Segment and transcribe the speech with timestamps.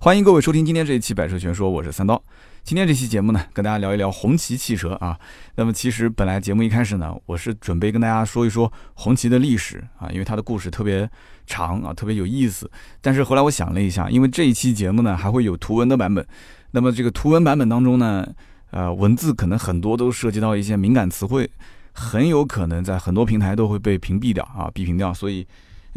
[0.00, 2.22] 欢迎各位收听今天这一期《百车全说》，我是三刀。
[2.62, 5.18] 今天这期节目呢，跟大家聊一聊红旗汽车啊。
[5.56, 11.10] 那么其实本来节目一开始呢，我是准备跟大家说一说红旗的历史啊，因为它的故事特别
[11.48, 12.70] 长啊，特别有意思。
[13.00, 16.24] 但是后来我想了一下，因为这一期节目呢还会有图文的版本，
[16.70, 18.24] 那么这个图文版本当中呢，
[18.70, 21.50] 呃，文字可能很多都涉及到一些敏感词汇，
[21.90, 25.44] 很有可能在很多平台都会被屏蔽掉啊，闭屏掉，所以。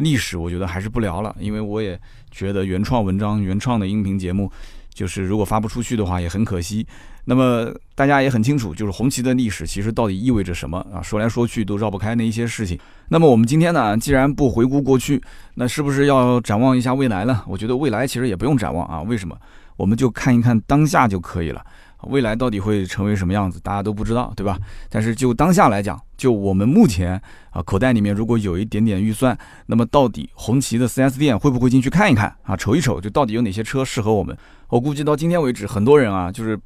[0.02, 1.98] 历史我觉得还是不聊了，因为我也
[2.30, 4.50] 觉得原创文章、原创的音频节目，
[4.92, 6.86] 就是如果发不出去的话也很可惜。
[7.24, 11.00] 那么大家也很清楚，就是红旗的历史其实到底意味着什么啊？
[11.00, 12.76] 说来说去都绕不开那一些事情。
[13.08, 15.22] 那么我们今天呢，既然不回顾过去，
[15.54, 17.44] 那是不是要展望一下未来呢？
[17.46, 19.36] 我觉得未来其实也不用展望啊，为什么？
[19.76, 21.64] 我们就看一看当下就可以了。
[22.08, 24.58] 未来到底会成为什么样子，大家都不知道，对吧？
[24.88, 27.20] 但是就当下来讲，就我们目前
[27.50, 34.36] 啊口袋里面如果有一点点预算，那么到底红旗的 4S 店会不会进去看一看啊，瞅一瞅，就到底有哪些车适合我们？
[34.68, 36.58] 我估计到今天为止，很多人啊就是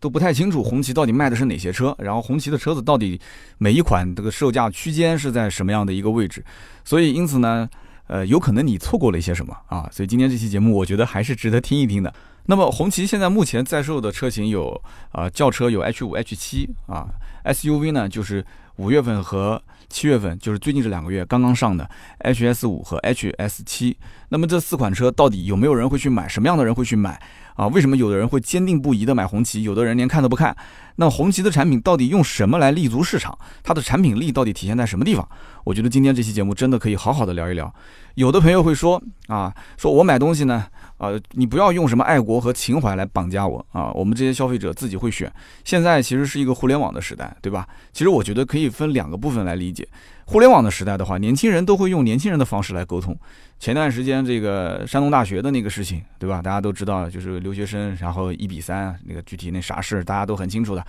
[0.00, 3.20] 都不太清楚红旗到底卖的是哪些车，然后红旗的车子到底
[3.58, 6.44] 每一款这个售价区间是在什么样的一个位置，
[6.84, 7.68] 所以因此呢，
[8.08, 12.12] 呃，有可能你错过了一些什么啊，所以今天这期节目我觉得还是值得听一听的。
[12.46, 14.80] 那么红旗现在目前在售的车型有
[15.12, 17.06] 啊轿车有 H 五 H 七啊
[17.44, 18.44] SUV 呢就是
[18.76, 21.88] 五月份和七月份就是最近这两个月刚刚上的
[22.20, 23.96] HS 五和 HS 七。
[24.30, 26.26] 那么这四款车到底有没有人会去买？
[26.26, 27.20] 什么样的人会去买？
[27.54, 30.56] 啊，为什么有的人会坚定不移的买红旗，有的人连看都不看？
[30.96, 33.38] 那红旗的产品到底用什么来立足市场？
[33.62, 35.28] 它的产品力到底体现在什么地方？
[35.64, 37.72] 我觉得今天这期节目真的可以好好的聊一聊。
[38.14, 40.66] 有的朋友会说啊，说我买东西呢。
[41.02, 43.90] 啊，你不要用什么爱国和情怀来绑架我啊！
[43.90, 45.30] 我们这些消费者自己会选。
[45.64, 47.66] 现在其实是一个互联网的时代，对吧？
[47.92, 49.84] 其实我觉得可以分两个部分来理解。
[50.26, 53.18] 互联网的时代的话，年轻人都会用年轻人的方式来沟通。
[53.58, 56.40] 前段时间这个山东大学的那个事情，对吧？
[56.40, 60.86] 大家都知道，就是留学生然后一比三，那个具体那啥事大家都很清楚的。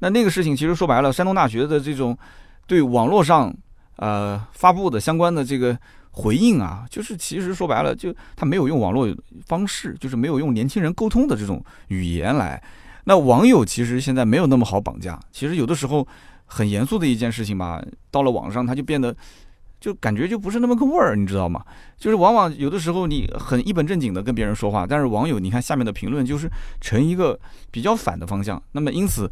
[0.00, 2.14] 那那个事情其实说白了，山东大学的这种
[2.66, 3.50] 对网络上
[3.96, 5.74] 呃发布的相关的这个。
[6.16, 9.12] 回应啊，就是其实说白了，就他没有用网络
[9.46, 12.62] 方式，就是没有用年轻人沟通的这种语言来。
[13.04, 15.18] 那网友其实现在没有那么好绑架。
[15.32, 16.06] 其实有的时候
[16.46, 19.14] 很严肃的一件事情吧，到了网上他就变得
[19.80, 21.64] 就感觉就不是那么个味儿，你知道吗？
[21.98, 26.48] 就是往往有的时候你很一本正经的跟别人说话，但是网友你看下面的评论就是
[26.80, 27.36] 成一个
[27.72, 28.62] 比较反的方向。
[28.72, 29.28] 那么因此。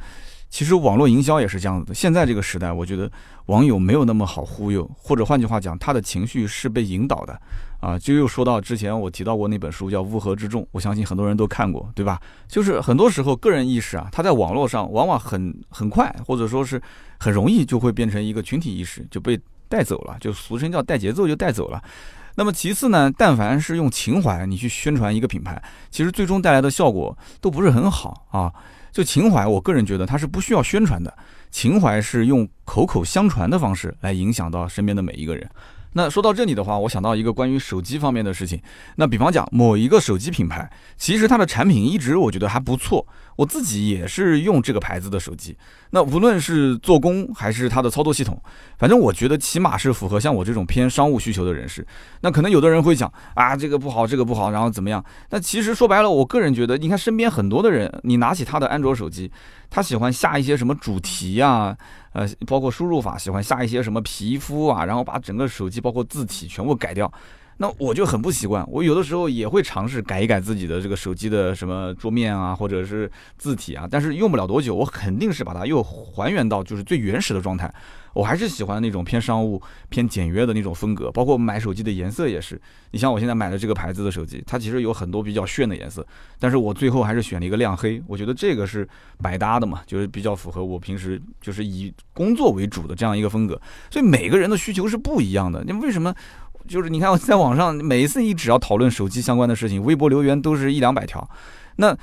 [0.53, 1.95] 其实网络营销也是这样子的。
[1.95, 3.11] 现在这个时代，我觉得
[3.47, 7.41] 网友没有那么好忽悠，或者换句话讲，他的情绪是被引导的。
[7.81, 12.21] 啊，就又说到之前我提到过那本书叫《乌合之众》，我相信很多人都看过，对吧？
[12.47, 16.81] 就是很多时候个人意识啊，它在网络上往往很很快，或者说是
[17.19, 19.41] 很容易就会变成一个群体意识，就被
[19.71, 21.83] 带走了，就俗称叫带节奏就带走了。
[22.37, 28.53] 那么其次呢，但凡是用情怀你去宣传一个品牌，其实最终带来的效果都不是很好啊。
[28.92, 31.12] 就情怀，我个人觉得它是不需要宣传的，
[31.50, 35.48] 情怀是用口口相传的方式来影响到身边的每一个人。
[35.94, 38.60] 那说到这里的话，我想到一个关于手机方面的事情。
[38.97, 43.06] 那比方讲，某一个手机品牌，其实它的产品一直我觉得还不错。
[43.37, 45.56] 我自己也是用这个牌子的手机。
[45.91, 48.41] 那无论是做工还是它的操作系统，
[48.78, 51.87] 反正我觉得起码是符合像我这种偏商务需求的人士。
[52.21, 55.04] 那可能有的人会讲啊，这个不好，这个不好，然后怎么样？
[55.31, 59.31] 那其实说白了，我个人觉得，你看身边很多的人，你拿起他的安卓手机，
[59.69, 61.76] 他喜欢下一些什么主题呀？
[62.12, 67.10] 呃，包括输入法，喜欢下一些什么皮肤啊，然后把整个手机包括字体全部改掉。
[67.62, 73.09] 那我就很不习惯，我有的时候也会尝试改一改自己的这个手机的什么桌面啊，或者是
[73.39, 77.72] 字体啊，但是用不了多久，我肯定是把它又还原到就是最原始的状态。
[78.15, 82.61] 我还是喜欢那种偏商务、偏简约的那种风格，包括买手机的颜色也是。
[82.91, 86.05] 你像我现在买的这个牌子的手机，它其实有很多比较炫的颜色，
[86.41, 88.87] 但是我最后还是选了一个亮黑，我觉得这个是
[89.22, 93.59] 百搭的嘛，就是比较符合我平时就是以工作为主的这样一个风格。
[93.89, 95.62] 所以每个人的需求是不一样的。
[95.65, 96.12] 你为什么？
[96.67, 101.28] 就是你看我在网上每一次你只要讨论手机相关的事情，微博留言都是一两百条，
[101.77, 101.97] 那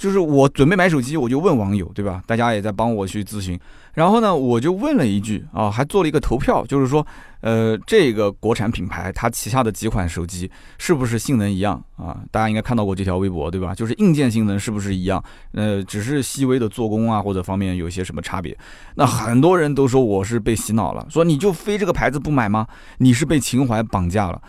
[0.00, 2.22] 就是我准备买手机，我就问网友，对吧？
[2.26, 3.60] 大家也在帮我去咨询。
[3.92, 7.06] 然后呢，我就问了一句啊，还做了一个投票，就是说，
[7.42, 12.16] 呃，这个国产品牌它旗下的几款手机是不是性能一样啊？
[12.30, 13.74] 大家应该看到过这条微博，对吧？
[13.74, 15.22] 就是硬件性能是不是一样？
[15.52, 18.56] 呃，只是细微的做工啊或者方面有一些什么差别？
[18.94, 22.66] 那很多人都说我是被洗脑了，说你就非这个牌子不买吗？
[22.96, 24.40] 你是被情怀绑架了。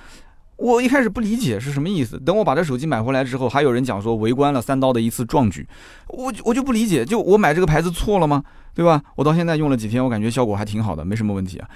[0.62, 2.20] 我一开始不理解是什么意思。
[2.20, 5.68] 等我把这手机买回来之后，还有人讲说围观了三刀的一次壮举，
[6.08, 8.44] 我我就不理解，就我买这个牌子错了吗？
[8.76, 9.02] 对吧？
[9.16, 11.68] 我到现在用了几天，我感觉效果还挺好的，没什么问题啊。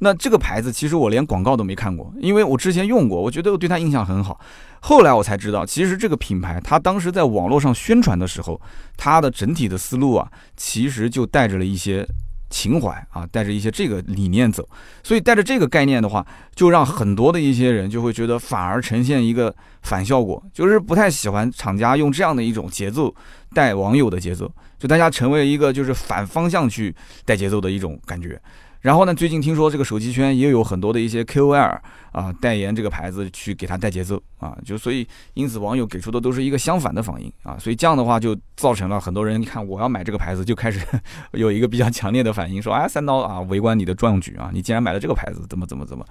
[0.00, 4.40] 那这个牌子其实我连广告都没看过，因为我之前用过，我觉得我对它印象很好。
[4.80, 8.60] 后来我才知道，其实这个品牌它当时在网络上宣传的时候，
[8.96, 12.04] 它的整体的思路啊，其实就带着了一些。
[12.52, 14.68] 情怀啊，带着一些这个理念走，
[15.02, 23.12] 所以带着这个概念的话，就让很多的一些人就会觉得反而呈现一个反效果，就是不太喜欢厂家用这样的一种节奏
[23.54, 26.94] 带网友的节奏，就大家成为一个就是反方向去
[27.24, 28.38] 带节奏的一种感觉。
[28.82, 31.78] 然后呢，最近听说这个手机圈也有很多的一些 KOL
[32.10, 40.80] 啊代言这个牌子去给他带节奏啊，就所以因此网友给出的都是一个相反的反应啊，所以这样的话就造成了很多人你看我要买这个牌子就开始
[41.32, 46.04] 有一个比较强烈的反应，说哎三刀啊围观你的壮举啊，你竟然买了这个牌子怎么怎么怎么？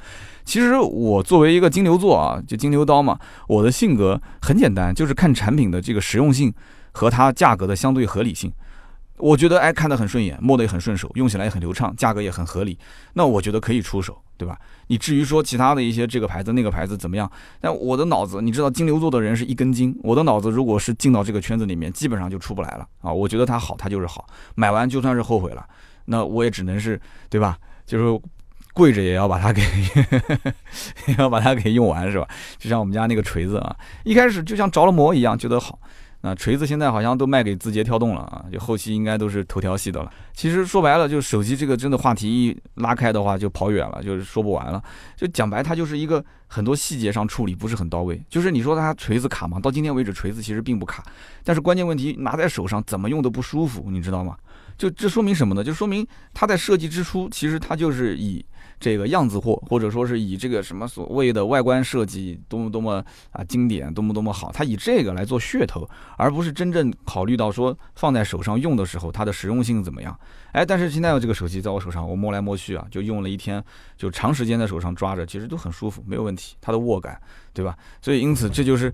[0.45, 3.19] 其实我作为一个金牛座啊，就金牛刀嘛，
[3.49, 6.53] 我的性格很简单，就是看产品的这个实用性
[6.93, 8.49] 和它价格的相对合理性。
[9.21, 12.77] 我觉得哎，看得很顺眼，摸得也很顺手，用起来也很流畅，价格也很合理，
[13.13, 14.57] 那我觉得可以出手，对吧？
[14.87, 17.31] 你至于说其他的一些这个牌子那个牌子怎么样？
[17.61, 23.13] 但我的脑子，你知道金牛座的人是一根筋，我的脑子如果是进到这个圈子里面，基本上就出不来了啊！
[23.13, 24.25] 我觉得它好，它就是好，
[24.55, 25.65] 买完就算是后悔了，
[26.05, 27.57] 那我也只能是对吧？
[27.85, 28.21] 就是
[28.73, 29.61] 跪着也要把它给
[31.19, 32.27] 要把它给用完，是吧？
[32.57, 35.77] 就像我们家那个锤子啊，一开始就像着了魔一样，觉得好。
[36.23, 40.11] 那锤子现在好像都卖给字节跳动了啊，就后期应该都是头条系的了。
[40.33, 44.81] 其实说白了，就手机这个真的话题一拉开的话就跑远了，就是说不完了。
[45.15, 48.21] 就讲白，它就是一个很多细节上处理不是很到位。
[48.29, 49.59] 就是你说它锤子卡吗？
[49.59, 51.03] 到今天为止，锤子其实并不卡，
[51.43, 54.37] 但是关键问题拿在手上怎么用都不舒服，你知道吗？
[54.77, 55.63] 就这说明什么呢？
[55.63, 58.45] 就说明它在设计之初，其实它就是以。
[58.81, 63.01] 这个样子货，或者说是以这个什么所谓的外观设计多么多么
[63.31, 65.87] 啊经典，多么多么好，它以这个来做噱头，
[66.17, 70.19] 而不是真正考虑到说放在手上用的时候它的实用性怎么样。
[70.51, 73.63] 哎，但是现在这个手机在我手上，我摸来摸去啊，就用了一天，
[73.95, 77.21] 就长时间在手上抓着，其实都很舒服，没有问题，它的握感，
[77.53, 77.77] 对吧？
[78.01, 78.91] 所以因此这就是。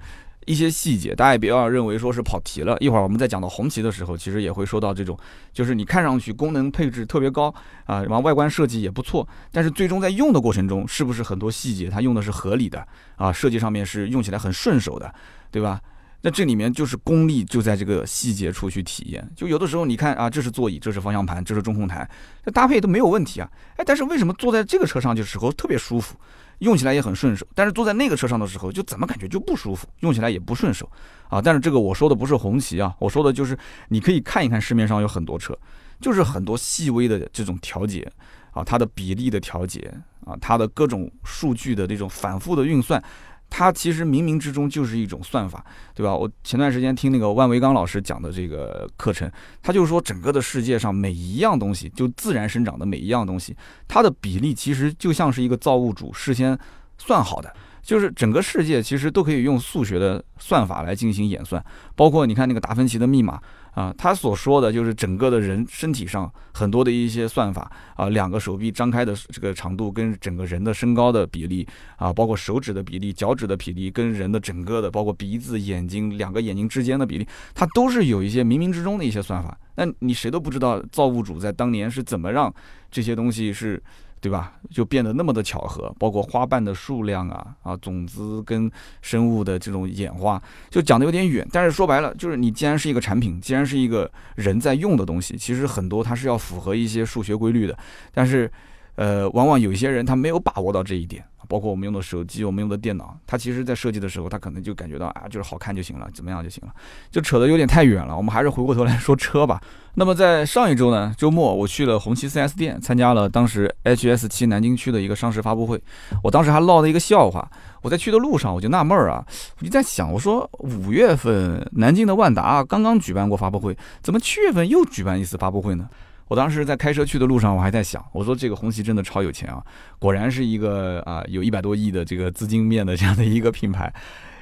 [0.47, 2.75] 一些细节，大家也不要认为说是跑题了。
[2.79, 5.15] 一会儿我们在讲到红旗的时候，其实也会说到这种，
[5.53, 7.53] 就是你看上去功能配置特别高
[7.85, 13.31] 啊，然后外观设计也不错，但是最终在用的过程中，是不是很多细节它用的是合理的啊？
[13.31, 15.13] 设计上面是用起来很顺手的，
[15.51, 15.79] 对吧？
[16.21, 19.29] 那这里面就是功力就在这个细节处去体验。
[19.35, 22.09] 就有的时候你看啊，这是座椅，这是方向盘，这是中控台，
[22.43, 23.47] 这搭配都没有问题啊。
[23.75, 26.15] 哎，但是为什么坐在这个车上的时候特别舒服？
[26.59, 30.89] 用起来也很顺手，但是坐在那个车上的时候，就怎么感觉就不舒服，用起来也不顺手
[31.29, 31.41] 啊。
[31.41, 33.57] 但是这个我说的不是红旗啊，我说的就是
[33.89, 35.57] 你可以看一看市面上有很多车，
[36.01, 38.11] 就是很多细微的这种调节
[38.51, 39.93] 啊，它的比例的调节
[40.25, 43.03] 啊，它的各种数据的这种反复的运算。
[43.49, 45.65] 它其实冥冥之中就是一种算法，
[45.95, 46.15] 对吧？
[46.15, 53.55] 我前段时间听那个万维刚老师讲的这个课程，他就是说整个的世界上每一样东西，就自然生长的每一样东西，
[53.87, 56.57] 它的比例其实就像是一个造物主事先
[56.97, 61.63] 算好的，就是整个世界其实都可以用数学的算法来进行演算，
[61.95, 63.41] 包括你看那个达芬奇的密码。
[63.77, 79.55] 啊，他所说的就是整个的人身体上很多的一些算法啊，两个手臂张开的这个长度跟整个人的身高的比例啊，包括手指的比例、脚趾的比例跟人的整个的，包括鼻子、眼睛两个眼睛之间的比例，它都是有一些冥冥之中的一些算法。
[79.75, 82.51] 那你谁都不知道造物主在当年是怎么让
[82.89, 83.79] 这些东西是。
[84.27, 84.51] 对吧？
[84.69, 88.69] 就变得那么的巧合，包括花瓣的数量啊啊，种子跟
[89.01, 91.47] 生物的这种演化，就讲的有点远。
[91.49, 97.77] 但是说白了，就是你既然是一个产品，既然是一个人在用的东西，其实很多它是要符合一些数学规律的。
[98.13, 98.51] 但是，
[98.95, 101.23] 呃，往往有一些人他没有把握到这一点。
[101.47, 106.73] 包括我们用的手机，我们用的电脑，它其实在设计的时候，它可能就感觉到啊，就是好看就行了，怎么样就行了，
[107.09, 108.15] 就扯得有点太远了。
[108.15, 109.61] 我们还是回过头来说车吧。
[109.95, 115.81] 那么在上一周呢，周末我去了红旗 4S 店，参加了当时 HS7 南京区的一个上市发布会。
[116.23, 117.49] 我当时还闹了一个笑话。
[117.81, 119.25] 我在去的路上，我就纳闷儿啊，
[119.59, 125.87] 我就在想，我说五月份南京的万达刚刚举办过发布会，怎么七月份又举办一次发布会呢？
[126.27, 129.63] 我当时在开车去的路上，我还在想，我说这个红旗真的超有钱啊，
[129.97, 133.91] 果然是一个啊有一百多亿的这个资金面的这样的一个品牌，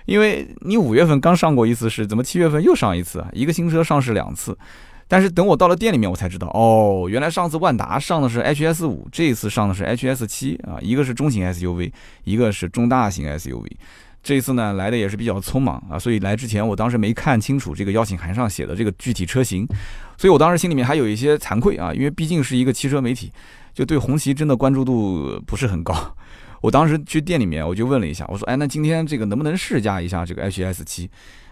[0.06, 3.30] 因为你五月份刚上过一次市，怎么七月份又上一次啊？
[3.34, 4.58] 一个新车上市两次，
[5.08, 11.92] 但是等我到了店里面，我才知道，哦，原来上次万达上的是 HS 五，这一次上的是 HS 七啊，一个是中型 SUV，
[12.24, 13.70] 一个是中大型 SUV。
[14.26, 19.68] 这一次呢来的也是比较匆忙啊，所以来之前我当时没看清楚这个邀请函上写的这个具体车型，
[20.18, 23.32] 所以我当时心里面还有一些惭愧啊，因为毕竟是一个汽车媒体，
[23.72, 25.94] 就对红旗真的关注度不是很高。
[26.62, 31.08] 我当时去店里面，我就问了一下，我说，哎，那今天这个能不能试驾一下这个 HS 七？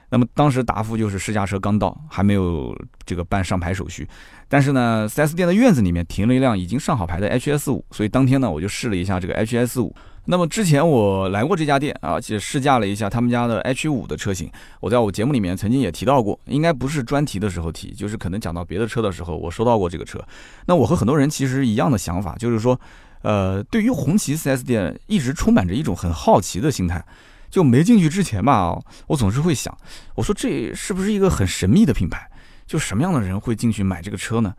[0.10, 2.76] 那么当时答复就是试驾车刚到，还没有
[3.06, 4.08] 这个办上牌手续。
[4.50, 9.96] 但是呢，4S 店的院子里面停了一辆已经上好牌的 HS 五，所以当天呢，我就试了一下这个 HS 五。
[10.26, 14.50] 那么之前我来过这家店啊，且试驾了一下他们家的 H 五的车型。
[14.80, 20.24] 我在我节目里面曾经也提到过，应该不是专题的时候提，就是可能讲到别的车的时候，我说到过这个车。
[20.66, 22.80] 那我和很多人其实一样的想法，就是说，
[23.22, 27.04] 呃，对于红旗 4S 店一直充满着一种很好奇的心态。
[27.50, 28.76] 就没进去之前吧，
[29.06, 29.78] 我总是会想，
[30.16, 32.28] 我说这是不是一个很神秘的品牌？
[32.66, 34.52] 就什么样的人会进去买这个车呢？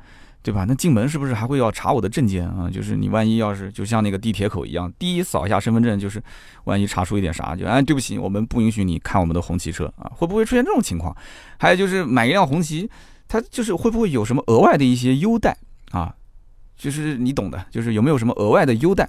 [0.45, 0.67] 对吧？
[0.69, 2.69] 那进门是不是还会要查我的证件啊？
[2.71, 6.23] 就是你万一要是就像那个地铁口一样，第一扫一下身份证，就是
[6.65, 11.17] 万一查出一点啥，就哎对不起，我们不允许你看我们的红旗车啊，会不会出现这种情况？
[11.57, 12.91] 还有就是买一辆红旗，
[13.27, 15.57] 它就是会不会有什么额外的一些优待
[15.93, 16.15] 啊？
[16.77, 19.09] 就是你懂的，就是有没有什么额外的优待？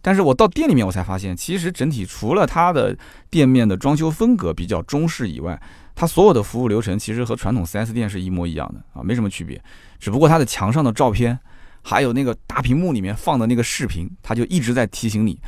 [0.00, 2.96] 但是我到店里面我才发现，其实整体除了它的
[3.28, 5.60] 店面的装修风格比较中式以外，
[5.94, 9.62] 它所有的服务流程其实和传统 4S 店是一模一样的啊，没什么区别。
[9.98, 11.38] 只不过它的墙上的照片，
[11.82, 15.38] 还有那个大屏幕里面放的那个视频，它就一直在提醒你，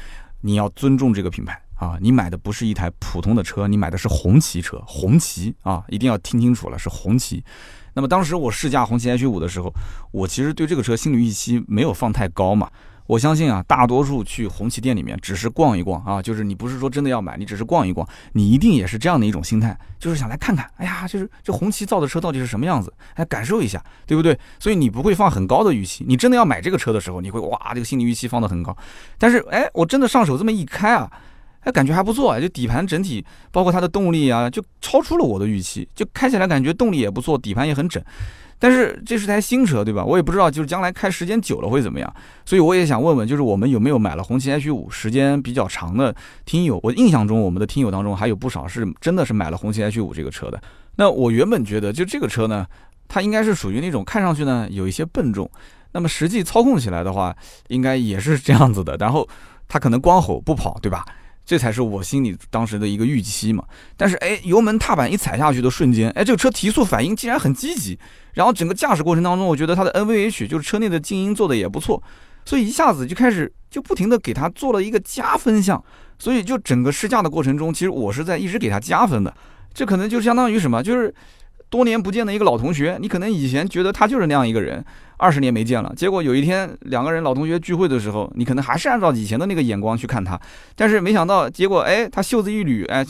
[0.40, 1.98] 你要尊重这个品牌啊！
[2.00, 7.42] 你买的不是一台普通的车，你买的是红旗车，红旗啊，一定要听清楚了，是红旗。
[7.94, 9.72] 那么当时我试驾红旗 H 五的时候，
[10.10, 12.70] 我其实对这个车心理预期没有放太高嘛。
[13.06, 24.38] 我相信啊，大多数去红旗店里面只是逛一逛啊，就是你不是说真的要买，你只是逛一逛，你一定也是这样的一种心态，就是想来看看，哎呀，就是这红旗造的车到底是什么样子，哎，感受一下，对不对？
[24.58, 28.74] 所以你不会放很高的预期，你真的要买这个车的时候，你会哇，这个心理预期放得很高。
[29.18, 31.10] 但是，哎，我真的上手这么一开啊，
[31.60, 38.02] 哎，感觉还不错啊，就底盘整体，包括它的动力啊，就超出了我的预期，就开起来感觉动力也不错，底盘也很整。
[38.64, 40.02] 但是这是台新车，对吧？
[40.02, 42.10] 我也不知道，就是将来开时间久了会怎么样。
[42.46, 46.16] 所以我也想问问，就是我们有没有买了红旗 H 五时间比较长的
[46.46, 46.80] 听友？
[46.82, 50.58] 我印象中，我们的听友当中还有不少是真的是买了红旗 H 五这个车的。
[50.96, 52.66] 那我原本觉得，就这个车呢，
[53.06, 55.50] 它应该是属于那种看上去呢有一些笨重，
[55.92, 57.36] 那么实际操控起来的话，
[57.68, 58.96] 应该也是这样子的。
[58.96, 59.28] 然后
[59.68, 61.04] 它可能光吼不跑，对吧？
[61.44, 63.64] 这才是我心里当时的一个预期嘛。
[63.96, 67.98] 但是哎，油门踏板一踩下去的瞬间，哎，这个车提速反应竟然很积极。
[68.32, 72.02] 然后整个驾驶过程当中，我觉得它的 NVH 就是车内的静音做的也不错，
[72.44, 75.82] 所以一下子就开始就不停的给它做了一个加分项。
[76.18, 79.34] 所以就整个试驾的过程中，其实我是在一直给它加分的。
[79.72, 80.80] 这可能就相当于什么？
[80.80, 81.12] 就是
[81.74, 84.84] 多年不见的一个老同学，你可能以前觉得他就是那样一个人。
[85.16, 90.40] 二十年没见了，结果有一天两个人老同学聚会的时候，你可能还是按照以前的那个眼光去看他，
[90.76, 93.04] 但是没想到结果，哎，他袖子一捋，哎，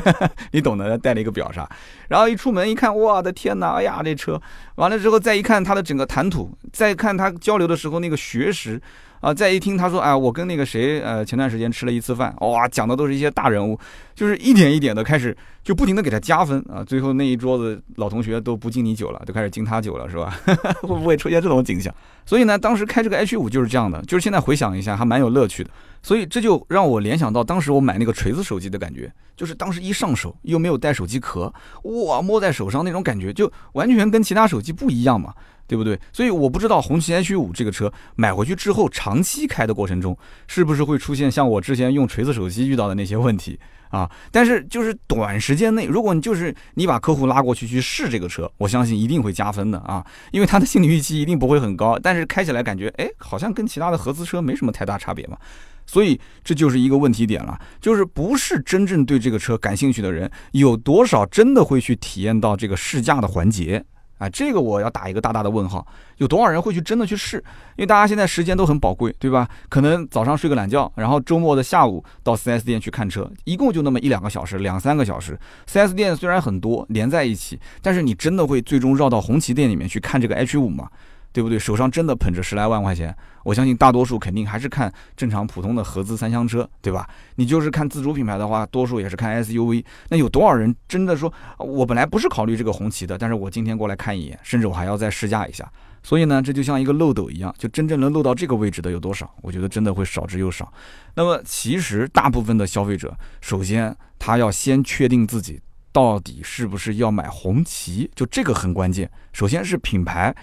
[0.52, 1.66] 你懂得，带了一个表啥，
[2.08, 4.38] 然后一出门一看，我的天哪，哎呀，这车，
[4.74, 8.78] 完了之后再一看他的整个谈吐，再看他交流的时候那个学识。
[9.20, 13.78] 啊，再一听他说，哎，我跟那个谁，呃，前段时间吃了一次饭，哇，讲的都是一些大人物，
[14.14, 20.38] 就是一点一点的开始，就不停的给他加分啊，最后那一桌子老同学都不敬你酒了，都开始敬他酒了，是吧？
[20.80, 21.94] 会不会出现这种景象？
[22.24, 25.70] 所以呢，当时开这个 H 五就是这样的，就是现在回想一下，还蛮有乐趣的。
[26.02, 35.34] 所以这就让我联想到当时我买那个锤子手机的感觉，就是当时一上手又没有带手机壳，哇，摸在手上那种感觉就完全跟其他手机不一样嘛。
[35.70, 35.96] 对不对？
[36.12, 43.56] 所以我不知道红旗 H 五这个车买回去之后，长期开的过程中，是不是会出现像我之前用锤子手机遇到的那些问题
[43.90, 44.10] 啊？
[44.32, 55.38] 但是就是短时间内，如果你就是你把客户拉过去去试这个车，我相信一定会加分的啊，因为他的心理预期一定不会很高，但是开起来感觉哎，好像跟其他的合资车没什么太大差别嘛。
[55.86, 63.84] 所以这就是一个问题点了，就是不是真正对这个车感兴趣的人，有多少真的会去体验到这个试驾的环节？
[64.20, 65.84] 啊，这个我要打一个大大的问号，
[66.18, 67.38] 有多少人会去真的去试？
[67.76, 69.48] 因为大家现在时间都很宝贵，对吧？
[69.70, 75.38] 可能早上睡个懒觉，然后周末的下午到 4S 店去看车，一共就那么一两个小时，两三个小时。
[75.66, 80.90] 4S 店虽然很多连在一起，但是你真的会最终绕到红旗店里面去看这个 H 五吗？
[81.32, 81.58] 对不对？
[81.58, 87.08] 手上真的捧着十来万块钱，我相信大多数肯定还是看正常普通的合资三厢车，对吧？
[87.36, 89.84] 你就是看自主品牌的话，多数也是看 SUV。
[90.08, 95.70] 那有多少人真的说，我本来不是考虑这个红旗的，但是我今天过来看一眼，甚至我还要再试驾一下。
[96.02, 99.32] 所以呢，这就像一个漏斗一样，就真正能漏到这个位置的有多少？
[99.42, 100.72] 我觉得真的会少之又少。
[101.14, 105.60] 那么其实大部分的消费者，首先他要先确定自己
[105.92, 109.10] 到底是不是要买红旗，就这个很关键。
[109.32, 110.34] 首先是品牌。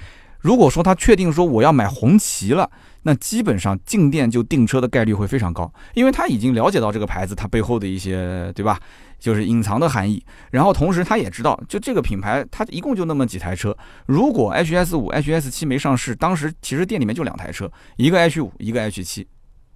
[0.47, 8.79] 如果说他确定说我要买红旗了，那基本上进店就订车的概率会非常高，因为他已经了解到这个牌子它背后的一些，对吧？
[9.19, 10.23] 就是隐藏的含义。
[10.49, 13.75] 然后同时他也知道，就这个品牌它一共就那么几台车。
[14.05, 19.27] 如果 HS 五、HS 七没上市，当时其实店里面就两台车，一个 H 五，一个 H 七，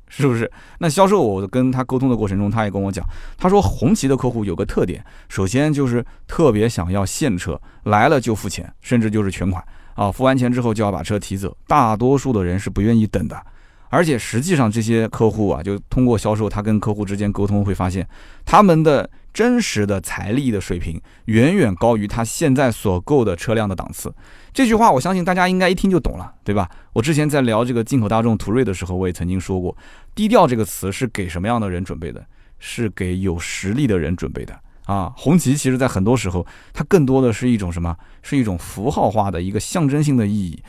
[0.07, 0.49] 是不是？
[0.79, 3.05] 那销售我跟他沟通的过程中，他也跟我讲，
[3.37, 9.61] 他说红旗的客户有个特点，首先就是特别想要现车，来了就付钱，甚至就是全款
[9.95, 13.41] 啊，付完钱之后就要把车提走，大多数的人是不愿意等的。
[13.89, 18.07] 而且实际上，这些客户啊，就通过销售，他跟客户之间沟通会发现，
[18.45, 24.13] 他们的真实的财力的水平远远高于他现在所购的车辆的档次。
[24.53, 26.69] 这句话，我相信大家应该一听就懂了，对吧？
[26.93, 29.75] 我之前在聊这个进口大众途锐的时候，我也曾经说过，
[30.15, 32.25] 低调这个词是给什么样的人准备的？
[32.63, 34.55] 是给有实力的人准备的
[34.91, 35.13] 啊。
[35.15, 37.95] 红旗其实在很多时候，它更多的是一种什么？
[38.21, 40.61] 是一种符号化的一个象征性的意义。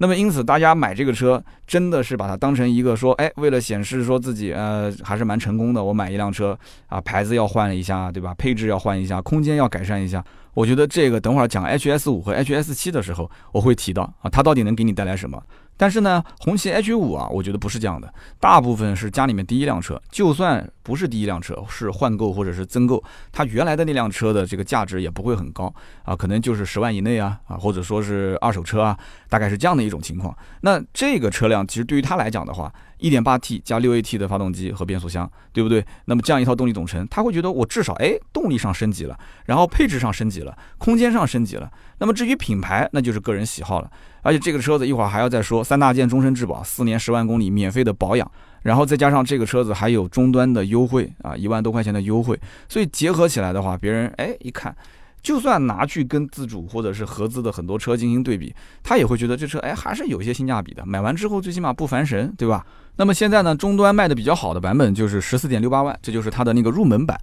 [0.00, 6.56] 那么因此，大家买这个车真的是把它当成一个说，哎，为了显示说自己呃还是蛮成功的，我买一辆车
[6.86, 8.32] 啊，牌子要换一下，对吧？
[8.38, 10.24] 配置要换一下，空间要改善一下。
[10.54, 15.42] 我觉得这个等会儿讲 HS 五和 HS 七的时候，我会提到啊，它到底能给你带来什么。
[15.78, 28.98] 但是呢，红旗 H 五啊，我觉得不是这样的，大部分是家里面第一辆车，就算不是第一辆车，是换购或者是增购，它原来的那辆车的这个价值也不会很高啊，可能就是十万以内啊啊，或者说是二手车啊，
[29.30, 30.36] 大概是这样的一种情况。
[30.62, 35.84] 那这个车辆其实对于他来讲的话，一点八 T 加六 AT 的发动机和变速箱，对不对？
[36.04, 41.70] 那么这样一套动力总成，他会觉得我至少哎动力上升级了，然后配置上升级了，空间上升级了。
[41.98, 43.90] 那么至于品牌，那就是个人喜好了。
[44.22, 48.30] 而且这个车子一会儿还要再说，三大件终身质保，四年十万公里免费的保养，
[48.62, 52.38] 然后再加上这个车子还有终端的优惠啊，一万多块钱的优惠，
[52.68, 54.76] 所以结合起来的话，别人哎一看，
[55.22, 62.64] 就算拿去跟自主或者是合资的很多车进行对比，他也会觉得这车哎还是有一些性价比的，买完之后最起码不烦神，对吧？
[62.96, 67.18] 那么现在呢，终端卖的比较好的版本就是十四点六八万，这就是它的那个入门版，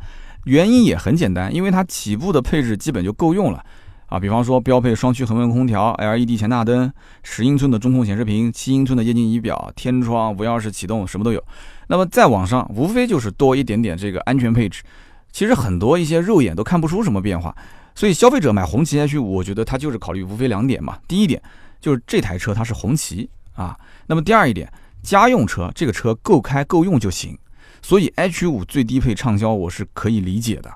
[0.45, 3.63] 原因也很简单，因为它起步的配置基本就够用了。
[4.07, 6.91] 啊，比方说标配双区恒温空调、LED 前大灯、
[7.23, 11.43] 十英寸的中控显示屏、七英寸的液晶仪表、天窗、无钥匙启动，什么都有。
[11.87, 14.83] 那么再往上，无非就是多一点点这个安全配置。
[15.31, 17.53] 其实很多一些肉眼都看不出什么变化。
[17.95, 20.99] 所以消费者买红旗 H5，我觉得他就是考虑无非两点嘛。
[21.07, 21.41] 第一点
[21.81, 23.75] 就是这台车它是红旗啊。
[24.05, 24.71] 那么第二一点，
[25.01, 27.37] 家用车这个车够开够用就行。
[27.81, 30.71] 所以 H5 最低配畅销我是可以理解的。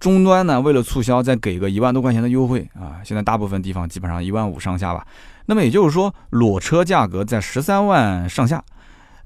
[0.00, 3.00] 终端呢，为了促销，再给个一万多块钱的优惠啊！
[3.04, 5.06] 现在大部分地方基本上一万五上下吧。
[5.46, 8.62] 那么也就是说，裸车价格在十三万上下，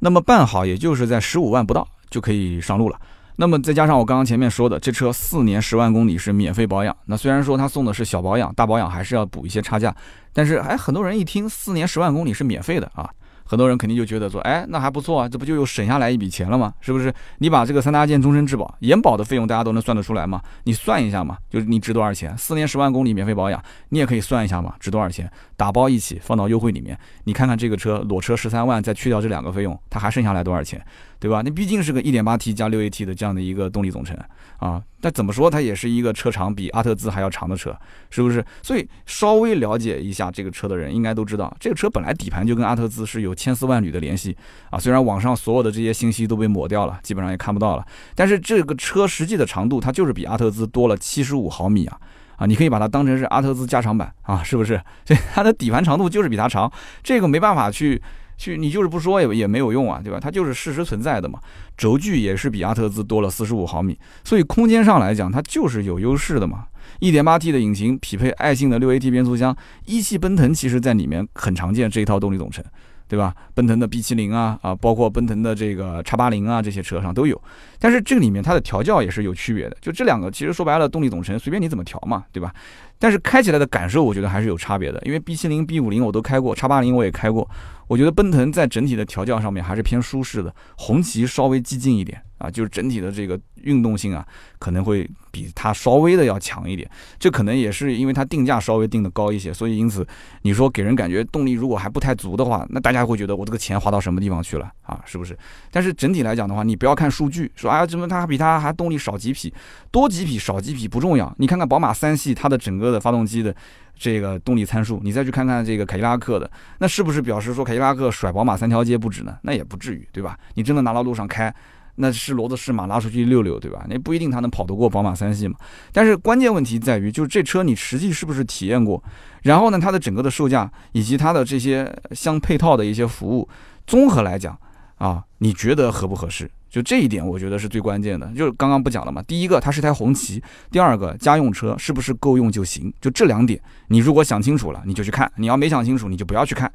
[0.01, 3.01] 那么办好也就是在十五万不到就可以上路了。
[3.41, 6.95] 那么再加上我刚刚前面说的，这车四年十万公里是免费保养。
[7.07, 9.95] 那虽然说他送的是小保养，大保养还是要补一些差价，
[10.33, 13.09] 但是哎，很多人一听四年十万公里是免费的啊。
[13.45, 16.71] 很多人肯定就觉得说，哎，那还不错啊，这不就又省下来一笔钱了吗？
[16.81, 17.11] 是不是？
[17.39, 20.43] 你把这个三大件终身质保、延保的费用，大家都能算得出来吗？
[20.65, 22.37] 你算一下嘛，就是你值多少钱？
[22.37, 25.31] 四年十万公里免费保养，你也可以算一下嘛，值多少钱？
[25.57, 30.85] 打包一起放到优惠里面，你看看这个车裸车十三万，再去掉这两个费用，它还剩下来多少钱？
[31.21, 31.43] 对吧？
[31.45, 34.17] 那毕竟是个 1.8T 加 6AT 的这样的一个动力总成
[34.59, 37.77] 啊，但怎么说它也是一个车长比阿特兹还要长的车，
[38.11, 38.45] 是不是？
[38.63, 44.37] 所以稍微了解一下这个车的人应该都知道，这个车本来底盘就跟阿特兹是有千丝万缕的联系
[44.71, 44.79] 啊。
[44.79, 51.99] 虽然网上所有的这些信息都被抹掉了，基本上也看不到了，但是这个车实际的长度它就是比阿特兹多了75毫米啊
[52.37, 52.47] 啊！
[52.47, 54.81] 你可以把它当成是阿特兹加长版啊，是不是？
[55.05, 58.01] 所 以它的底盘长度就是比它长，这个没办法去。
[58.39, 60.19] 去你就是不说也也没有用啊，对吧？
[60.19, 61.39] 它就是事实存在的嘛。
[61.77, 66.65] 轴距也是比阿特兹多了四十五毫米，所以空间上来讲，它就是有优势的嘛。
[67.01, 72.65] 一点八 T 的引擎匹配爱信的六 AT 变速箱，一汽奔腾其实在里面很常见这一套动力总成。
[73.11, 73.35] 对吧？
[73.55, 77.41] 奔腾的 B 七零啊啊，包括奔腾的这个叉八零啊，这些车上都有。
[77.79, 79.75] 但是这里面它的调教也是有区别的。
[79.81, 82.53] 就这两个，其实说白了，动力总成随便你怎么调嘛，对吧？
[82.99, 85.01] 但是开起来的感受，我觉得还是有差别的。
[85.07, 87.49] 因为 B 七零、B 五零我都开过，叉八零我也开过。
[87.89, 94.25] 我觉得奔腾在整体的调教上面还是偏舒适的，红旗稍微激进一点啊，就是整体的这个运动性啊，
[94.59, 96.89] 可能会比它稍微的要强一点。
[97.19, 100.07] 这可能也是因为它定价稍微定的高一些，所以因此
[100.43, 105.01] 你说给人感觉动力如果还不太足的话，那大家会觉得我这个钱花到什么地方去了啊？
[105.07, 105.37] 是不是？
[105.71, 109.53] 但是整体来讲的话，你不要看数据，说哎怎么它比它还动力少几匹，
[109.91, 111.35] 多几匹少几匹不重要。
[111.39, 113.55] 你看看宝马三系它的整个的发动机的。
[113.99, 119.37] 这个动力参数，你再去看看这个凯迪拉克的，那是不是表示说凯迪拉克甩宝马三条街不止呢？
[119.43, 120.39] 那也不至于，对吧？
[120.55, 121.53] 你真的拿到路上开，
[121.97, 123.85] 那是骡子是马拉出去溜溜，对吧？
[123.89, 125.57] 那不一定它能跑得过宝马三系嘛。
[125.93, 129.03] 但是关键问题在于，就是这车你实际是不是体验过？
[129.43, 133.49] 然后呢，它的整个的售价以及它的这些相配套的一些服务，
[133.87, 134.57] 综合来讲
[134.97, 136.51] 啊，你觉得合不合适？
[136.69, 138.27] 就这一点，我觉得是最关键的。
[138.37, 142.93] 就是刚刚不讲了嘛，第一个它是台红旗，第二个家用车是不是够用就行？
[143.01, 146.71] 就这两点，你如果想清楚了，你就去看；你要没想清楚，你就不要去看。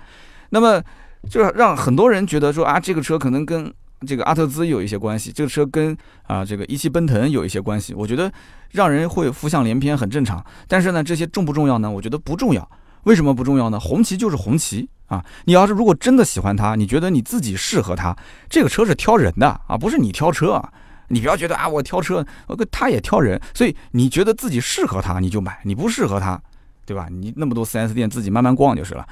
[0.49, 0.81] 那么
[1.29, 3.71] 就让很多人觉得说啊，这个车可能跟
[4.05, 7.93] 这个阿特兹有一些关系，这个车跟啊这个一汽奔腾有一些关系。
[7.93, 8.31] 我觉得
[8.71, 10.43] 让人会浮想联翩，很正常。
[10.67, 11.89] 但是呢，这些重不重要呢？
[11.89, 12.69] 我觉得不重要。
[13.03, 13.79] 为什么不重要呢？
[13.79, 15.23] 红旗就是红旗啊！
[15.45, 18.15] 你要是如果真的喜欢它，你觉得你自己适合它，
[18.49, 20.71] 这个车是挑人的啊，不是你挑车啊。
[21.09, 22.25] 你不要觉得啊，我挑车，
[22.71, 26.41] 他也挑人，所以你觉得自己适合它，你就买；你不适合它，
[26.85, 27.07] 对吧？
[27.11, 29.05] 你那么多 4S 店，自己慢慢逛就是了。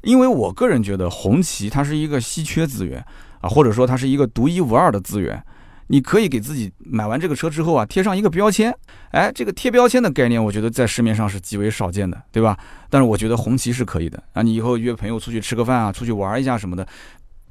[0.00, 3.04] 因为我个人觉得红旗它是一个稀缺资源
[3.40, 5.40] 啊，或者说它是一个独一无二的资源。
[5.88, 8.74] 你可以给自己买完这个车之后啊，贴上一个标签。
[9.10, 12.58] 哎，这个贴标签的概念，我觉得在市面上是极为少见的，对吧？
[12.90, 14.42] 但是我觉得红旗是可以的啊。
[14.42, 16.86] 你以后约朋友出去吃个饭啊，出去玩一下什么的。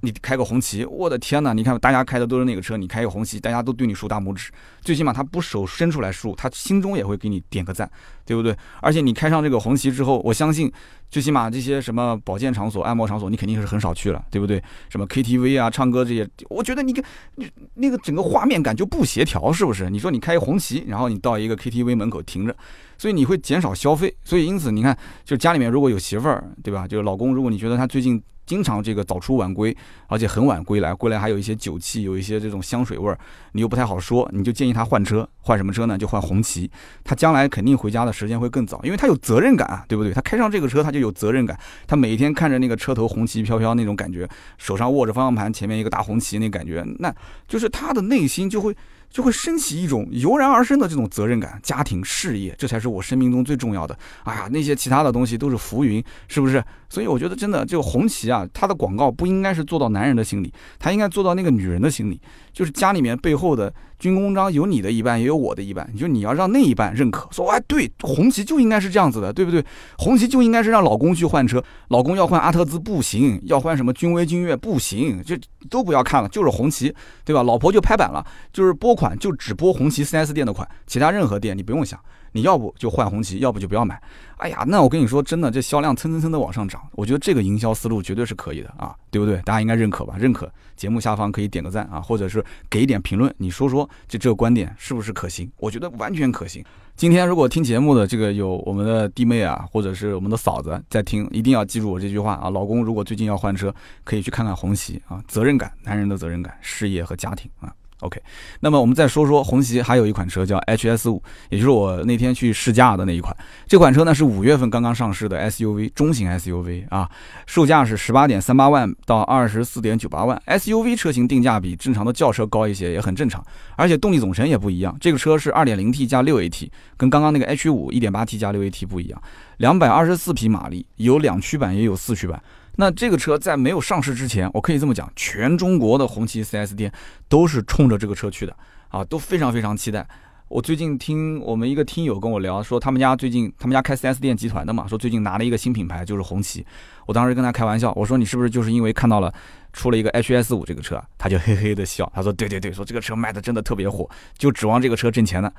[0.03, 1.53] 你开个红旗，我的天哪！
[1.53, 7.89] 你看大家开的都是那个车，你开个红旗，大家都对你竖大拇指，最起码他不手伸出来竖，他心中也会给你点个赞，
[8.25, 8.53] 对不对？
[8.81, 10.69] 而且你开上这个红旗之后，我相信
[11.09, 14.61] 最起码这些什么保健场所、按摩场所，你肯定是很少去了，对不对？
[14.89, 17.01] 什么 KTV 啊、唱歌这些，我觉得你跟
[17.35, 19.89] 你那个整个画面感就不协调，是不是？
[19.89, 22.53] 你说你开红旗，然后你到一个 KTV 门口停着，
[22.97, 26.85] 所以你会减少消费，所以因此你看，就家里面如果有媳妇儿，对吧？
[26.85, 28.21] 就是老公，如果你觉得他最近。
[28.45, 29.75] 经常这个早出晚归，
[30.07, 33.17] 而且很晚归来，归来还有一些酒气，有一些这种香水味儿，
[33.53, 35.97] 你又不太好说，你就建议他换车，换什么车呢？
[35.97, 36.69] 就换红旗，
[37.03, 40.13] 他将来肯定回家的时间会更早，因为他有责任感啊，对不对？
[40.13, 44.27] 他开上这个车，他就有责任感，他每天看着那个车头红旗飘飘那种感觉，
[44.57, 47.13] 手上握着方向盘，前面一个大红旗那感觉，那
[47.47, 48.75] 就是他的内心就会。
[49.13, 53.95] 就会升起一种油然而生的这种责任感，家庭事业，这才是我生命中最重要的。
[54.23, 56.61] 哎呀，那些其他的东西都是浮云，是不是？
[56.89, 62.19] 所以我觉得真的，这个红旗啊，它的广告不应该是做到男人的心里，它应该做到那个女人的心里，
[62.51, 63.71] 就是家里面背后的。
[64.03, 65.89] 军功章有你的一半，也有我的一半。
[65.95, 69.63] 就你要让那一半认可，说哎，对，红旗就应该是这样子的，对不对？
[69.97, 75.37] 红旗就应该是让老公去换车，老公要换阿特兹不行，要换什么君威、君越不行，就
[75.69, 77.41] 都不要看了，就是红旗，对吧？
[77.43, 81.97] 老婆就拍板了，就是拨款就只拨红旗 4S 店的款，其他任何店你不用想。
[82.33, 84.01] 你要不就换红旗，要不就不要买。
[84.37, 89.37] 哎呀，那我跟你说，真的，这销量蹭蹭蹭的往上涨，我觉得这个营销思路绝对是可以的啊，对不对？
[89.43, 90.15] 大家应该认可吧？
[90.17, 95.49] 认可，节目下方可以点个赞啊，或者是给一点评论，你说说，就这个观点是不是可行？
[95.57, 96.61] 我觉得完全可行。
[96.95, 107.73] 今天如果听节目的这个有我们的弟妹啊，或者是我们的嫂子在听，一定要记住我这句话啊，老公如果最近要换车，可以去看看红旗啊，责任感，男人的责任感，事业和家庭啊。
[108.03, 108.21] OK，
[108.59, 113.35] 那么我们再说说红旗，还有一款车叫 HS 五，也就是我那天去试驾的那一款。
[113.65, 117.09] 这款车呢是五月份刚刚上市的 SUV，中型 SUV 啊，
[117.47, 120.39] 售价是十八点三八万到二十四点九八万。
[120.47, 123.43] SUV 车型定价比正常的轿车高一些，也很正常。
[123.77, 129.21] 而且动力总成也不一样，这个车是二点零 T 加六 AT，跟刚刚那个 H 五一点八 T 加六 AT 不一样，
[129.57, 132.41] 两百二十四匹马力，有两驱版也有四驱版。
[132.75, 136.91] 那这个车在没有上市之前，我可以这么讲，全中国的红旗 4S 店
[137.29, 138.55] 都是冲着这个车去的
[138.89, 140.07] 啊，都非常非常期待。
[140.49, 146.65] 我最近听我们一个听友跟我聊，说他们家最近他们家开 4S 店集团的嘛，说最近拿了一个新品牌，就是红旗。
[147.05, 149.33] 我当时跟他开玩笑，我说你是不是就是因为看到了
[149.71, 154.07] 出了一个 HS 五这个车，他就嘿嘿的笑，他说对对对，说这个车卖的真的特别火，
[154.37, 155.51] 就指望这个车挣钱呢。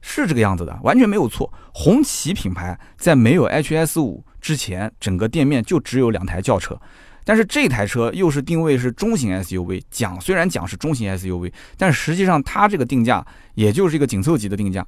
[0.00, 1.52] 是这个样子的，完全没有错。
[1.72, 6.80] 红旗品牌在没有 HS 五之前，整个店面就只有两台轿车，
[7.24, 14.86] 但是这台车又是定位是中型 SUV，讲虽然讲是中型 SUV，但实际上它这个定价也就是一个紧凑级的定价，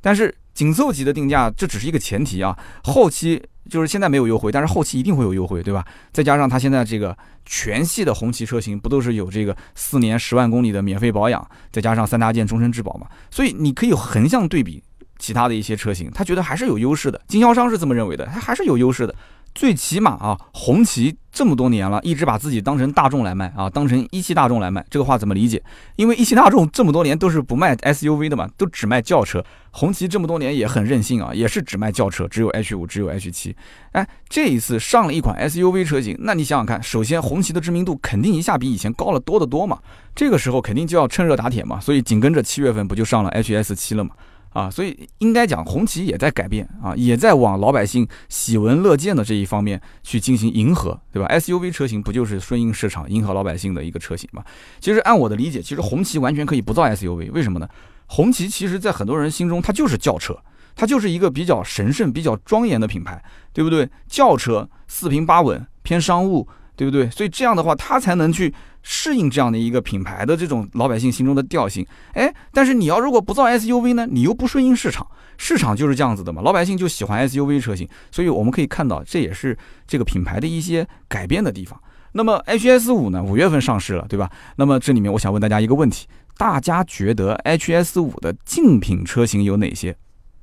[0.00, 3.42] 但是紧凑级的定价这只是一个前提啊，后期。
[3.68, 5.84] 就是现在没有优惠，但是后期一定会有优惠，对吧？
[6.12, 13.06] 再加上它现在这个全系的红旗车型不都是有这个四年十万公里的免费保养，再加上三大件终身质保嘛？
[13.30, 14.82] 所以你可以横向对比
[15.18, 17.20] 其他的一些车型，他觉得还是有优势的。
[17.28, 19.14] 经销商是这么认为的，他还是有优势的。
[19.58, 25.60] 最起码啊，红旗这么多年了，一直把自己当成大众来卖啊，当成一汽大众来卖，这个话怎么理解？
[25.96, 29.44] 因为一汽大众这么多年都是不卖 SUV 的嘛，都只卖轿车。
[29.72, 33.56] 红旗这么多年也很任性啊，也是只卖轿车，只有 H 五，只有 H 七。
[33.90, 39.80] 哎，这一次上了一款 SUV 车型，那你想想看，首先红旗的知名度肯定一下比以前高了多得多嘛，
[40.14, 44.10] 这个时候肯定就要趁热打铁嘛，所以紧跟着七月份不就上了 HS 七了嘛？
[44.50, 54.42] 啊，所以应该讲，红旗也在改变啊，也在往老百姓喜闻乐见的这一方面去进行迎合，对吧？SUV 车型不就是顺应市场、迎合老百姓的一个车型吗？
[54.80, 57.68] 其实按我的理解，其实红旗完全可以不造 SUV，为什么呢？
[58.06, 60.36] 红旗其实在很多人心中，它就是轿车，
[60.74, 63.88] 它就是一个比较神圣、比较庄严的品牌，对不对？
[64.08, 66.48] 轿车四平八稳，偏商务，
[66.78, 67.10] 对不对？
[67.10, 68.54] 所以这样的话，它才能去。
[68.90, 74.06] 适应这样的一个品牌的这种老百姓心中的调性，哎，但是你要如果不造 SUV 呢？
[74.10, 81.78] 你又不顺应市场，市场就是这样子的嘛，老百姓就喜欢 SUV 车型，所以我们可以看到，这也是这个品牌的一些改变的地方。
[82.12, 84.30] 那么 HS 五呢，五月份上市了，对吧？
[84.56, 86.06] 那么这里面我想问大家一个问题：
[86.38, 89.94] 大家觉得 HS 五的竞品车型有哪些？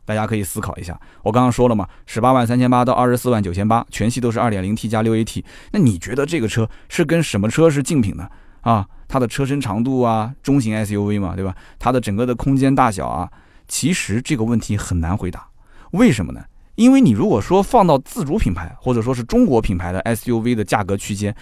[0.06, 0.98] 大家可以思考一下。
[1.24, 5.44] 我刚刚说了嘛，十八万三千八到二十四万九千八，全系都是二点零 T 加六 AT。
[5.72, 8.30] 那你觉得这个车是跟什么车是竞品呢？
[8.62, 11.56] 啊，它的车身长度啊，中型 SUV 嘛，对吧？
[11.78, 13.30] 它的整个的空间大小啊，
[13.68, 15.48] 其实这个问题很难回答。
[15.92, 16.44] 为什么呢？
[16.76, 21.34] 因为你如果说放到自主品牌或者说是中国品牌的 SUV 的价格区间，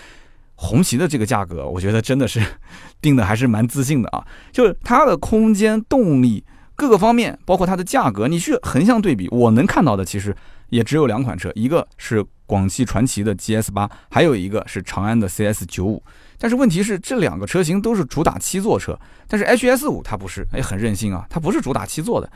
[0.55, 2.39] 红旗的这个价格，我觉得真的是
[3.01, 4.23] 定的还是蛮自信的啊。
[4.51, 6.43] 就是它的空间、动力
[6.83, 10.35] 各个方面，包括它的价格，你去横向对比，我能看到的其实
[10.69, 16.03] 也只有两款车，一个是广汽传祺的 GS 八，还有一个是长安的 CS 九五。
[16.37, 22.29] 但是问题是，这两个车型都是主打七座车，但是 HS 五它不是，哎，很任性啊，它不是主打七座的。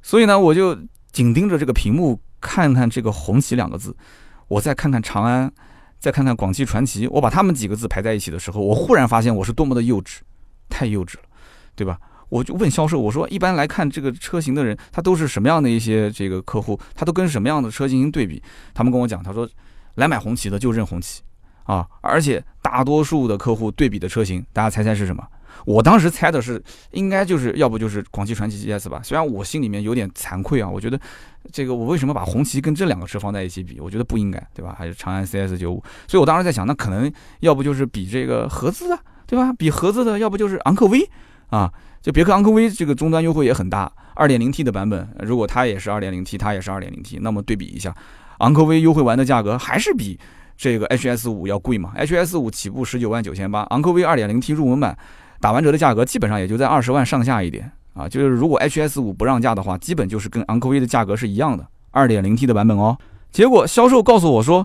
[0.00, 0.78] 所以呢，我就。
[1.12, 3.94] 紧盯着这个屏幕，看看这个“红旗”两个字，
[4.48, 5.52] 我再看看长安，
[5.98, 10.20] 再看看广汽传祺，我把他们几个字排在一起的时候，我忽然发现我是多么的幼稚，
[10.70, 11.24] 太幼稚了，
[11.76, 11.98] 对吧？
[12.32, 18.42] 我就问销售，我说一般来看这个车型的人，他都是什么样的一些这个客户，他都跟什么样的车进行对比？
[18.72, 19.46] 他们跟我讲，他说
[19.96, 21.20] 来买红旗的就认红旗
[21.64, 25.22] 啊，而且大多数的客户对比的车型，大家猜猜是什么？
[25.66, 26.60] 我当时猜的是，
[26.92, 29.02] 应该就是要不就是广汽传祺 GS 吧。
[29.04, 30.98] 虽然我心里面有点惭愧啊，我觉得
[31.52, 33.78] 这个我为什么把红旗跟这两个车放在一起比？
[33.78, 34.74] 我觉得不应该，对吧？
[34.78, 35.84] 还是长安 CS 九五。
[36.08, 39.52] 所以我当时在想，那可能要不就是比这个合资的，对吧？
[39.52, 41.06] 比合资的，要不就是昂科威
[41.50, 41.70] 啊。
[42.02, 47.94] 就别克昂科威这个终端优惠也很大，二点零 T 的版本，如果它也是二点零 T，它也是二点零 T，那么对比一下，
[48.38, 50.18] 昂科威优惠完的价格还是比
[50.56, 54.98] 这个 HS 五要贵嘛？HS 五起步十九万九千八，昂科威二点零 T 入门版。
[55.40, 62.96] 打完折的价格基本上也就在二十万上下一点啊，就是如果 HS 五不让价的话，基本就是跟昂科威的价格是一样的，二点零 T 的版本哦。
[63.32, 64.64] 结果销售告诉我说，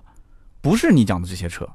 [0.62, 1.68] 不是你讲的这些车，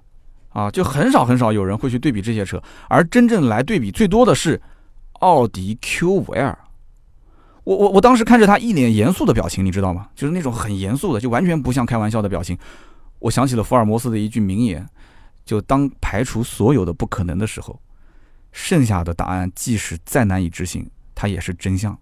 [0.50, 4.60] 啊，就很少很少有人会去对比这些车，而真正来对比最多的是
[5.22, 6.58] 奥迪 Q 五 L。
[7.64, 10.08] 我我我当时看着他一脸严肃的表情，你知道吗？
[10.16, 12.58] 就是那种很严肃的，就完全不像开玩笑的表情。
[13.20, 14.84] 我想起了福尔摩斯的一句名言，
[15.44, 17.80] 就当排除所有的不可能的时候。
[18.50, 21.96] 剩下的答案即使再难以执行，它也是真相，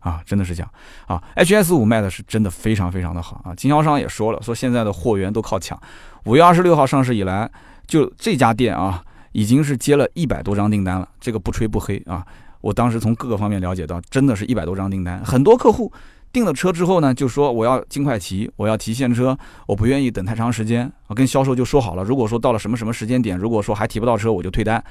[0.00, 0.72] 啊，真的是这样
[1.06, 1.22] 啊。
[1.36, 5.78] HS 五卖的是真的非常非常的好啊，经销商也说了，说现在的货源都靠抢。
[6.24, 7.48] 五月二十六号上市以来，
[7.86, 11.08] 就这家店啊，已经是接了一百多张订单了。
[11.20, 12.26] 这个不吹不黑啊，
[12.64, 15.22] 我当时从各个方面了解到，真的是一百多张订单。
[15.22, 15.92] 很多客户
[16.32, 20.90] 订了车之后呢，就说我要尽快提，我要提现车，我不愿意等太长时间。
[21.08, 24.82] 我跟销售就说好了，如果说到了什么什么时间点，如果说还提不到车，我就退单。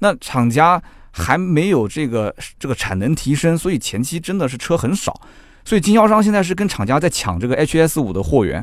[0.00, 0.80] 那厂家
[1.12, 5.18] 还没有这个这个产能提升，所以前期真的是车很少，
[5.64, 8.62] 所以经销商现在是跟厂家在抢这个 HS 五的货源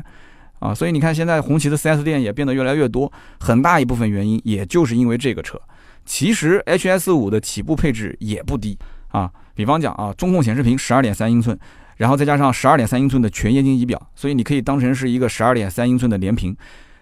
[0.60, 5.60] 啊，所以你看现在红旗的 4S 店也变得越来越多，很大一部分原因也就是因为这个车。
[6.04, 11.58] 其实 HS 五的起步配置也不低啊，比方讲啊，中控显示屏十二点三英寸，
[11.96, 16.56] 然后再加上十二点三英寸的全液晶仪表，所以你可以当成是一个十二点三英寸的连屏，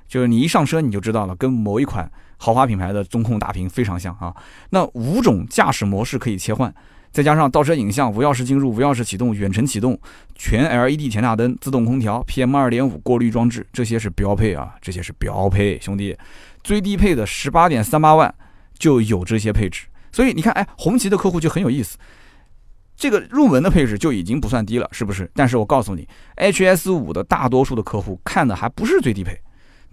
[0.08, 2.10] 就是你一上车你就知道了，跟某一款。
[2.42, 4.34] 豪华品牌的中控大屏非常像啊，
[4.70, 6.74] 那五种驾驶模式可以切换，
[7.10, 10.00] 再加上倒车影像、无钥匙进入、无钥匙启动、远程启动、
[10.34, 16.16] 全 LED 前大灯、自动空调、PM 二点五过滤装置，这些是标配啊，这些是标配，兄弟，
[16.64, 18.34] 最低配的十八点三八万
[18.80, 21.96] 就有这些配置，所以你看，哎，红旗的客户就很有意思，
[22.96, 25.30] 这个入门的配置就已经不算低了，是不是？
[25.34, 29.40] 但是我告诉你，HS 五的大多数的客户看的还不是最低配，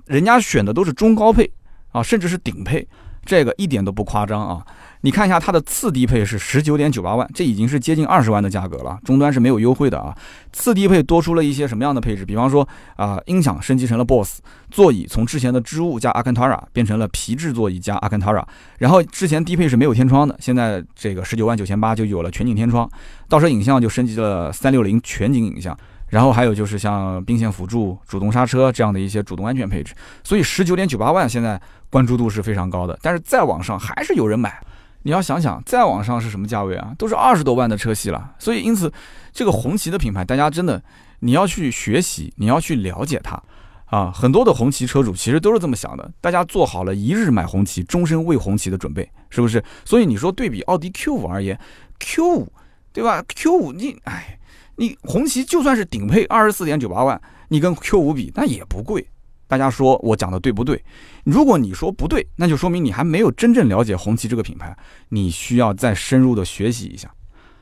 [0.08, 1.52] 人家选的都是中高配。
[1.94, 2.86] 啊，甚至是顶配，
[3.28, 4.66] 这个一点都不夸张啊！
[5.02, 10.16] 你看一下它的次低配是十九点九八万，这已经是接近二十万的价格了，终端是没有优惠的啊。
[10.54, 12.26] 次低配多出了一些什么样的配置？
[12.26, 14.40] 比方说啊，音响升级成了 BOSS，
[14.72, 18.48] 座椅从之前的织物加阿坎塔拉变成了皮质座椅加阿坎塔拉，
[18.80, 22.90] 然后之前低配是没有天窗的，现在这个十九万九千八就有了全景天窗，
[23.28, 25.78] 倒车影像就升级了三六零全景影像。
[26.10, 32.98] 然后还有就是像并线辅助、主动刹车这样的一些主动安全配置，所以十九点九八万现在关注度是非常高的。
[33.02, 34.62] 但是再往上还是有人买，
[35.04, 36.94] 你要想想再往上是什么价位啊？
[36.98, 38.34] 都是二十多万的车系了。
[38.40, 38.92] 所以因此，
[39.32, 40.82] 这个红旗的品牌，大家真的
[41.20, 43.42] 你要去学习，你要去了解它
[43.86, 44.12] 啊。
[44.12, 49.64] 很多的红旗车主其实都是这么想的，大家做好了一日买红旗、终身为红旗的准备，是不是？
[49.86, 51.60] 所以你说对比奥迪 Q 五而言
[52.00, 52.52] ，Q 五
[52.92, 54.34] 对吧？Q 五你哎。
[54.80, 59.08] 你红旗就算是顶配二十四点九八万，你跟 Q 五比那也不贵。
[59.48, 60.84] 大家说我讲的对不对？
[61.24, 64.76] 如果你说不对，那就说明你还没有真正了解红旗这个品牌，
[65.10, 67.10] 你需要再深入的学习一下。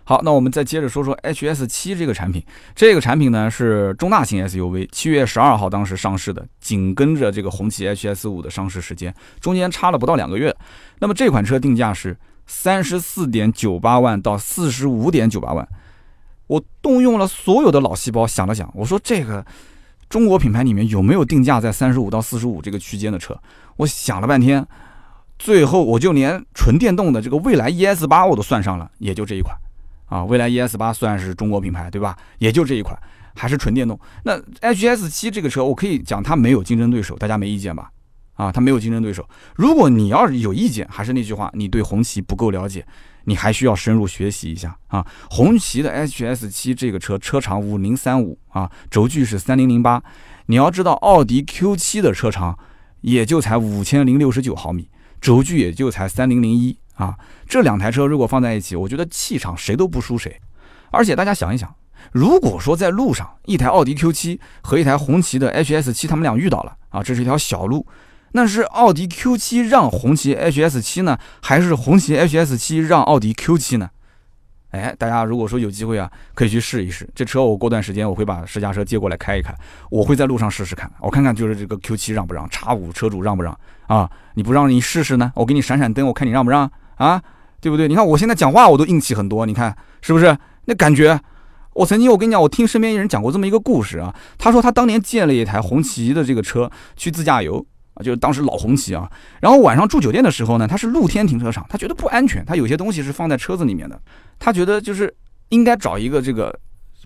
[0.08, 2.44] 好，那我们再接着说说 HS 七这个产品。
[2.76, 10.56] 这个产品呢是中大型 SUV，七月十二号当时上市的，紧跟着这个红旗 HS 五的上市时间，中间差了不到两个月。
[11.00, 15.68] 那么这款车定价是三十四点九八万到四十五点九八万。
[16.46, 19.44] 我动用了所有的脑细胞想了想，我说这个
[20.10, 23.38] 中国品牌里面有没有定价在三十五到四十五这个区间的车？
[23.78, 24.66] 我想了半天，
[25.38, 29.58] 最后我就连纯电动的这个蔚来 ES 八我都算上了，也就这一款。
[30.06, 32.16] 啊，蔚来 ES 八算是中国品牌，对吧？
[32.38, 32.98] 也就这一款，
[33.36, 34.00] 还是纯电动。
[34.24, 37.90] 那 HS 七这个车，我可以讲它没有竞争对手，大家没意见吧？
[38.36, 39.28] 啊，它没有竞争对手。
[39.56, 42.86] 如果你要是有意见，还是那句话，你对红旗不够了解，
[43.26, 45.06] 你还需要深入学习一下啊。
[45.30, 50.04] 红旗的 HS 七这个车，车长五零三五啊，轴距是三零零八。
[50.46, 52.58] 你要知道，奥迪 Q 七的车长
[53.02, 56.78] 也就才五千零六十九毫米，轴距也就才三零零一。
[56.96, 60.40] 啊，这两台车如果放在一起，我觉得气场谁都不输谁。
[60.92, 61.76] 而且大家想一想，
[62.14, 67.86] 如果说在路上，一台奥迪 Q7 和一台红旗的 HS7，他们俩遇到了啊，这是一条小路，
[68.36, 73.90] 那是奥迪 Q7 让红旗 HS7 呢，还是红旗 HS7 让奥迪 Q7 呢？
[74.72, 77.42] 哎，大家如果说有机会啊，可以去试一试这车。
[77.42, 79.56] 我过段时间我会把试驾车接过来开一开，
[79.90, 84.12] 我会在路上试试看，我看看就是这个 Q7 让不让，叉五车主让不让啊？
[84.34, 85.32] 你不让你试试呢？
[85.34, 86.70] 我给你闪闪灯，我看你让不让？
[86.96, 87.24] 啊，
[87.62, 87.88] 对不对？
[87.88, 90.38] 你看我现在讲话我都硬气很多，你看是不是？
[90.66, 91.18] 那感觉，
[91.72, 94.14] 我曾经我跟你讲，我听身边一人讲过这么一个故事啊。
[94.38, 99.12] 他说他当年借了一台红旗的这个车去自驾游啊，就是当时老红旗啊。
[99.42, 104.00] 然后晚上住酒店的时候呢，他是露天停车场，他觉得不安全，他有些东西是放在车子里面的，
[104.38, 105.14] 他觉得就是
[105.50, 106.58] 应该找一个这个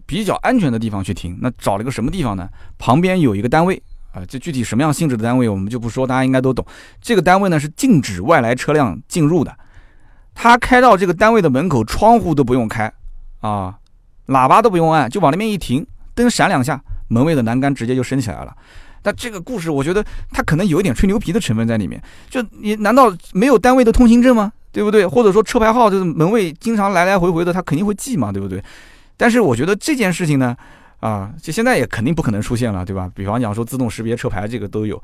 [0.06, 1.38] 比较安全的地方去停。
[1.42, 2.50] 那找了个什么地方呢？
[2.78, 6.66] 旁边有一个单位啊，这具体什么样性质的单位我们就不说，大家应该都懂。
[7.02, 9.56] 这个单位呢是禁止外来车辆进入的。
[10.34, 12.92] 他开到这个单位的门口，窗户都不用开，
[13.42, 13.78] 啊，
[14.28, 18.56] 喇叭都不用按，就往那边一停，灯闪两下，门卫的栏杆直接就升起来了。
[19.02, 22.02] 但这个故事，我觉得他可能有一点吹牛皮的成分在里面。
[22.30, 24.52] 就你难道没有单位的通行证吗？
[24.72, 25.06] 对不对？
[25.06, 28.64] 或者说车牌号，就是门卫经常来来回回的，他肯定会记嘛，对不对？
[29.18, 30.56] 但是我觉得这件事情呢，
[31.00, 33.10] 啊，就现在也肯定不可能出现了，对吧？
[33.16, 35.02] 比方讲说自动识别车牌，这个都有。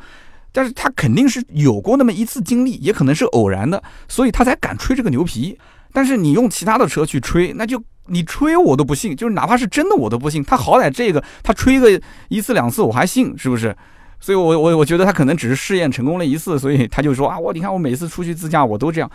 [0.52, 5.58] 但是他肯定是有过那么一次经历，也可能是偶然的，所以他才敢吹这个牛皮。
[5.96, 10.44] 但是你用其他的车去吹，那就你吹我都不信，就是哪怕是真的我都不信。
[10.44, 13.74] 他好歹这个他吹个一次两次我还信，是不是？
[14.20, 19.10] 所以我我我觉得他可能只是试验成功了一次，所以他就说啊，我你看我每次出去自驾我都这样，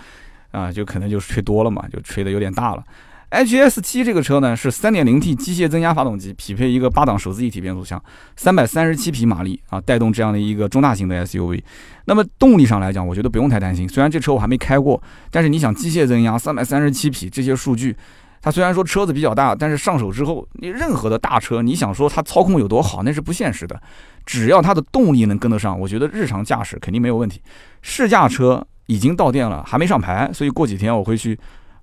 [0.52, 2.82] 啊，就可能就是吹多了嘛，就吹的有点大了。
[3.30, 8.02] H S 七这个车呢是三点零 T 机械增压发动机，匹配一个八档手自一体变速箱，
[8.34, 11.62] 三百三十七匹马力啊，带动这样的一个中大型的 S U V。
[12.06, 13.88] 那么动力上来讲，我觉得不用太担心。
[13.88, 17.96] 虽然这车我还没开过，但是你想机械增压三百三十七匹这些数据，
[18.42, 23.80] 它虽然说车子比较大，但是上手之后，你任何的大车，你想说它操控有多好，那是不现实的。
[24.26, 27.40] 只要它的动力能跟得上，我觉得日常驾驶肯定没有问题。
[27.80, 31.38] 试驾车已经到店了，还没上牌，所以过几天我会去。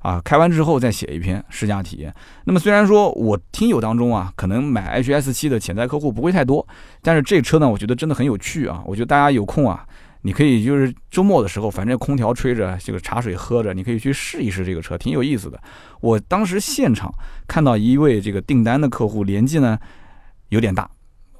[0.08, 2.14] 啊，开完之后再写一篇试驾体验。
[2.46, 6.66] 那么虽然说我听友当中啊，可能买 H S 七的潜在客户不会太多，
[7.02, 8.82] 但是这车呢，我觉得真的很有趣啊。
[8.86, 9.86] 我觉得大家有空啊，
[10.22, 15.62] 你可以就是周末的时候，反正空调吹着，这个茶水喝着，你可以去试一试这个车，挺有意思的。
[16.00, 17.14] 我当时现场
[17.46, 19.78] 看到一位这个订单的客户，年纪呢
[20.48, 20.90] 有点大。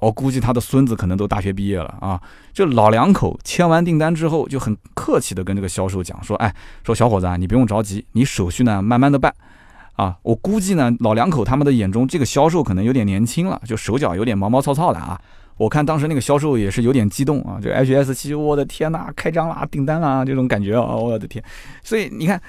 [0.00, 2.20] 我估计他的孙子可能都大学毕业了啊！
[2.52, 9.34] 就老两口签完订单之后，就很客气的跟这个销售讲说：“哎，说小伙子啊，你不用着急，你手续呢慢慢的办
[9.96, 15.20] 啊。”我估计呢，老两口他们的眼中，这个销售可能有点年轻了，就手脚有点毛毛糙糙的啊。
[15.56, 21.42] 我看当时那个销售也是有点激动啊，就 H S 七，我的天呐，开张啦，订单啦，这种感觉啊，我的天！
[21.82, 22.40] 所以你看。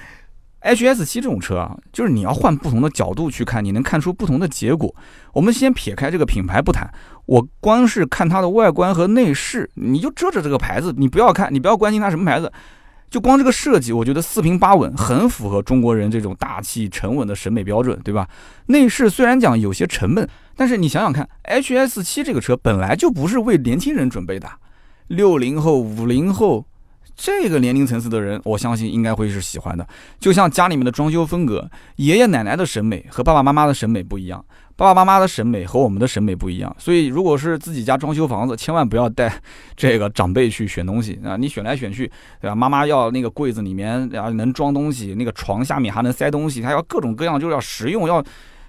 [0.61, 4.93] H S 七这种车啊，就是你要换不同的角度去看，你能看出不同的结果。
[5.31, 6.85] 我们先撇开这个品牌不谈，
[7.29, 12.51] 我光是看它的外观和内饰，你就遮着这个牌子，你不要看，你不要关心它什么牌子，
[13.07, 18.27] 就光这个设计，我觉得四平八稳，很符合中国人这种大气沉稳的审美标准，对吧？
[18.65, 24.49] 内饰虽然讲有些沉闷，但是你想想看，H S 七这个车本来就不是为年轻人准备的，
[25.05, 26.65] 六零后、五零后。
[27.21, 29.85] 这个年龄层次的人，我相信应该会是喜欢的。
[30.21, 34.43] 就像家里面的装修风格，爷爷奶奶的审美和爸爸妈妈的审美不一样，
[34.77, 36.73] 爸爸妈妈的审美和我们的审美不一样。
[36.79, 39.29] 所以，如果是自己家装修房子，千万不要带
[39.75, 41.35] 这个长辈去选东西啊！
[41.35, 42.55] 你选来选去，对吧？
[42.55, 48.23] 妈妈要那个柜子里面啊能装东西，那个床下面还能塞东西，他要各种各样，就是要实用，要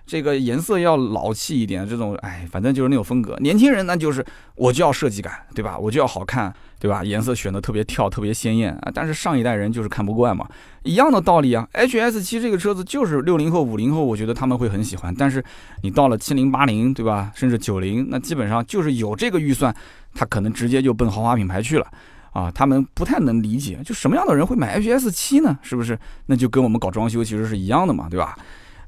[0.05, 3.37] 这个颜色要老气一点，这种哎，反正就是那种风格。
[3.39, 5.79] 年轻人那，就是我就要设计感，对吧？
[5.79, 7.05] 我就要好看，对吧？
[7.05, 8.91] 颜色选的特别跳，特别鲜艳啊。
[8.93, 10.49] 但是上一代人就是看不惯嘛，
[10.83, 11.69] 一样的道理啊。
[11.73, 15.15] H S 七这个车子就是六零后、五零后，我觉得他们会很喜欢。
[15.15, 15.45] 但是
[15.83, 17.31] 你到了七零、八零，对吧？
[17.35, 19.73] 甚至九零，那基本上就是有这个预算，
[20.15, 21.87] 他可能直接就奔豪华品牌去了
[22.33, 22.51] 啊。
[22.51, 25.59] 他们不太能理解，就什么样的人会买 H S 七呢？
[25.63, 25.99] 是不是？
[26.27, 28.39] 那就跟我们搞装修其实是一样的嘛，对吧？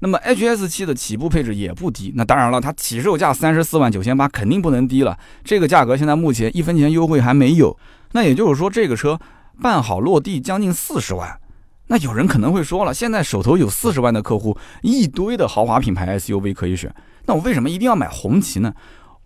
[0.05, 5.17] 那么 H S 七的起步配置也不低，那当然了，它起售价三十四万九千八，肯定不能低了。
[5.45, 7.79] 这个价格现在目前一分钱优惠还没有，
[8.11, 9.17] 那也就是说这个车
[9.61, 11.39] 办好落地将近四十万。
[11.87, 16.93] 那有人可能会说了，现在手头有四十万的客户，一堆的豪华品牌 S U V 可以选，
[17.27, 18.75] 那我为什么一定要买红旗呢？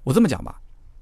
[0.05, 0.57] 我这么讲吧，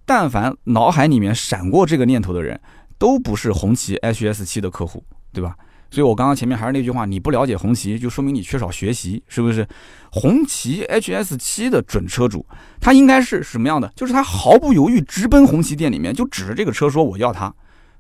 [0.07, 2.61] 但凡脑海里面闪过这个念头的人，
[2.97, 5.57] 都不是红旗 H S 七的客户，对吧？
[5.91, 9.67] 所以，我刚刚前面还是那句话，你不了解红旗，就说明你缺少学习，是不是？
[10.11, 12.45] 红旗 HS 七的准车主，
[12.81, 13.93] 他应该是什么样的？
[13.95, 17.53] 就是他毫不犹豫直奔红旗店里面，就指着这个车说我要它，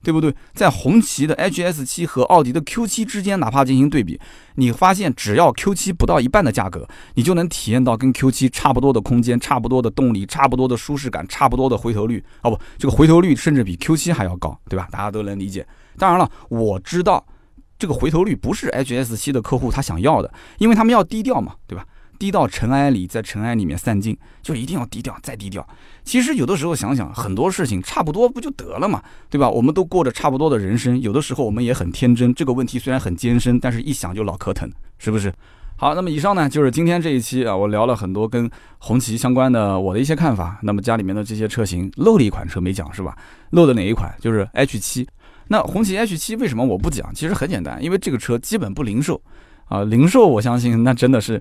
[0.02, 0.34] 对不对？
[0.52, 4.20] 在红旗的 HS 七和奥迪的 Q 七之间，哪怕进行对比，
[4.56, 12.24] 你发现只要 Q 七不到一半的价格，你就能体验到跟 Q 七差不多的空间、差不多的动力、差不多的舒适感、差不多的回头率。
[12.42, 14.88] 哦不，这个回头率甚至比 Q 七还要高，对吧？
[14.90, 15.66] 大家都能理解。
[15.96, 17.24] 当然了，我知道。
[17.78, 21.84] 这个回头率不是 H S 七的客户他想要的，因为他们要低调嘛，对吧？
[22.16, 25.66] 低到尘埃里，在尘埃里面散尽，就一定要低调，再低调。
[26.04, 29.50] 其实有的时候想想，很多事情差不多不就得了嘛，对吧？
[29.50, 32.32] 我们都过着差不多的人生，有的时候我们也很天真。
[32.32, 35.34] 这个问题虽然很艰深，但是一想就老壳疼，是不是？
[35.76, 38.48] 好，那么以上呢就是今天这一期啊，我聊了很多跟
[38.78, 40.56] 红旗相关的我的一些看法。
[40.62, 43.18] 那么家里面的这些车型漏了一款车没讲是吧？
[43.50, 44.14] 漏的哪一款？
[44.20, 45.06] 就是 H 七。
[45.48, 47.12] 那红旗 H 七为什么我不讲？
[47.14, 49.20] 其实很简单，因为这个车基本不零售，
[49.66, 51.40] 啊，零售我相信那真的是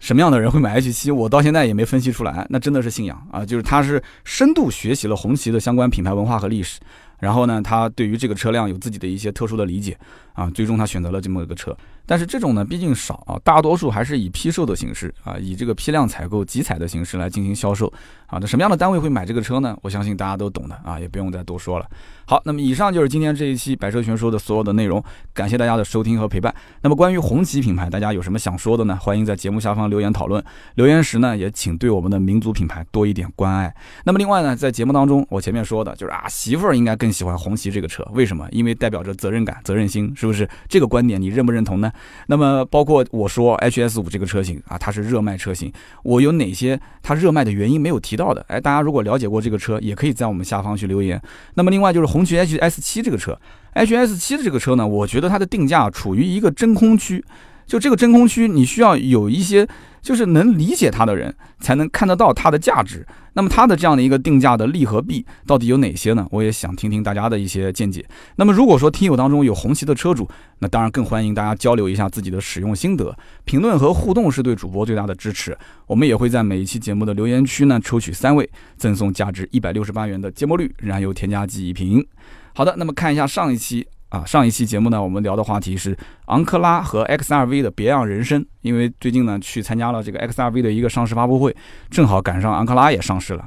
[0.00, 6.80] 什么样的人会买 H 七，我到现在也没分析出来，那真的是信仰啊，就是他是深度学习了红旗的相关品牌文化和历史，
[7.20, 9.96] 然后呢，他对于这个车辆有自己的一些特殊的理解
[10.34, 11.74] 啊，最终他选择了这么一个车。
[12.06, 17.90] 但是这种呢，毕竟少啊，大多数还是以批售的形式啊，以这个批量采购、集采的形式来进行销售
[18.26, 18.36] 啊。
[18.38, 19.74] 那什么样的单位会买这个车呢？
[19.80, 21.86] 我相信大家都懂的啊，也不用再多说了。
[22.26, 26.54] 好，那么以上就是今天这一期百车全说的所有的内容，感谢大家的收听和陪伴。
[26.82, 28.98] 那么关于红旗品牌，大家有什么想说的呢？
[29.00, 30.44] 欢迎在节目下方留言讨论。
[30.74, 33.74] 留言时呢，也请对我们的民族品牌多一点关爱。
[34.04, 38.46] 那么另外呢，在节目当中，我前面说的就是啊，媳妇儿应该更喜欢红旗这个车，为什么？
[38.50, 40.48] 因为代表着责任感、责任心，是不是？
[40.68, 41.92] 这个观点你认不认同呢？
[42.28, 45.72] 那么，包括我说 H S 五这个车型啊，它是热卖车型，
[46.02, 48.44] 我有哪些它热卖的原因没有提到的？
[48.48, 51.20] 哎，大家如果了解过这个车，也可以在我们下方去留言。
[51.54, 53.38] 那么，另外就是红旗 H S 七这个车
[53.74, 57.24] ，H S 七的这个车呢，我觉得它的定价处于一个真空区，
[57.66, 59.68] 就这个真空区，你需要有一些。
[60.04, 63.06] 就是能理解它的人，才能看得到它的价值。
[63.32, 66.28] 那么它的这样的一个定价的利和弊到底有哪些呢？
[66.30, 68.04] 我也想听听大家的一些见解。
[68.36, 75.56] 那么如果说听友当中有红旗的车主，那当然更欢迎大家交流一下自己的使用心得，评论和互动是对主播最大的支持。
[75.86, 78.46] 我们也会在每一期节目的留言区呢抽取三位，
[78.76, 82.06] 赠送价值一百六十八元的芥末绿燃油添加剂一瓶。
[82.52, 83.86] 好的，那么看一下上一期。
[84.14, 85.96] 啊，上一期节目呢，我们聊的话题是
[86.26, 88.46] 昂克拉和 XRV 的别样人生。
[88.60, 91.54] 因为最近呢，去参加了这个 XRV 的一个上市发布会，
[91.90, 93.44] 正好赶上昂克拉也上市了。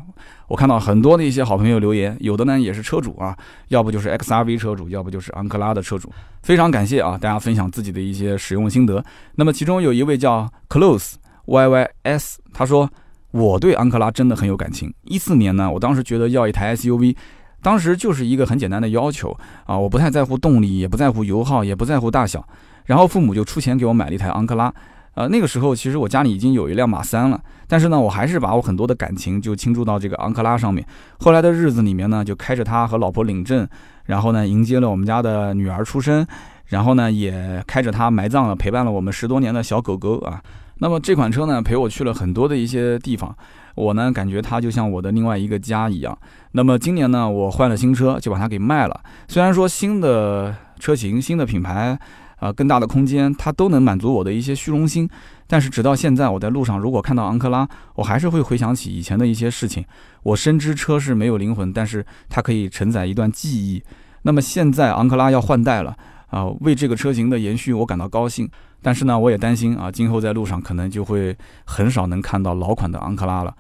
[0.50, 3.34] 我看到很多的一些好朋友留言，有的呢也是车主啊，
[3.70, 6.12] 要不就是 XRV 车主，要不就是昂克拉的车主。
[6.44, 9.02] 非常感谢啊，大家分享自己的一些使用心得。
[9.36, 11.14] 那么其中有一位叫 Close
[11.46, 12.90] YYS，他说
[13.32, 14.94] 我对昂克拉真的很有感情。
[15.04, 17.16] 一四年呢，我当时觉得要一台 SUV。
[17.68, 22.42] 当时就是一个很简单的要求啊，我不太在乎动力，也不在乎油耗，也不在乎大小，
[22.86, 24.74] 然后父母就出钱给我买了一台昂克拉。
[25.16, 27.38] 呃，那个时候其实我家里已经有一辆马三了，
[27.68, 30.88] 但是呢，我还是把我很多的感情就倾注到这个昂克拉上面。
[31.20, 33.68] 后来的日子里面呢，就开着它和老婆领证，
[34.06, 36.26] 然后呢，迎接了我们家的女儿出生，
[36.68, 40.42] 然后呢，也开着它埋葬了陪伴了我们十多年的小狗狗啊。
[40.80, 43.36] 那么这款车呢，陪我去了很多的一些地方。
[43.78, 46.18] 我呢，感觉它就像我的另外一个家一样。
[46.54, 49.02] 那么今年呢，我换了新车，就把它给卖了。
[49.28, 51.98] 虽然说新的车型、新的品牌，
[52.40, 55.08] 啊，更大的空间，它都能满足我的一些虚荣心。
[55.46, 59.86] 但是直到现在，我在路上如果看到昂克拉，我还是会回想起以前的一些事情。
[60.24, 63.84] 我深知车是没有灵魂，但是它可以承载一段记忆。
[64.24, 65.96] 那么现在昂克拉要换代了，
[66.32, 68.50] 啊，为这个车型的延续，我感到高兴。
[68.88, 71.36] 但是呢，我也担心啊，今后在路上可能就会
[71.66, 73.54] 很少能看到老款的昂克拉了。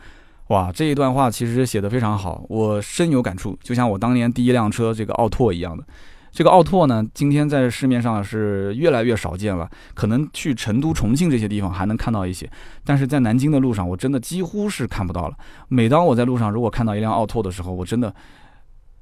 [0.47, 5.84] 哇，这一段话其实写的非常好，我深有感触，就像我当年第一辆车这个奥拓一样的。
[6.32, 12.49] 这个奥拓呢，今天在市面上是越来越少见了，可能去成都、重庆这些地方还能看到一些，
[12.86, 15.36] 但是在南京的路上，我真的几乎是看不到了。
[15.67, 18.15] 每当我在路上如果看到一辆奥拓的时候，我真的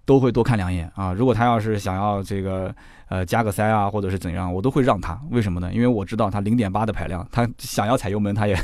[0.06, 1.12] 都会多看两眼啊。
[1.14, 2.74] 如果他要是想要这个。
[3.08, 5.16] 呃，加个塞啊，或者是怎样，我都会让他。
[5.30, 5.72] 为什么呢？
[5.72, 8.58] 因为我知道他零点八的排量，他想要踩油门，他也，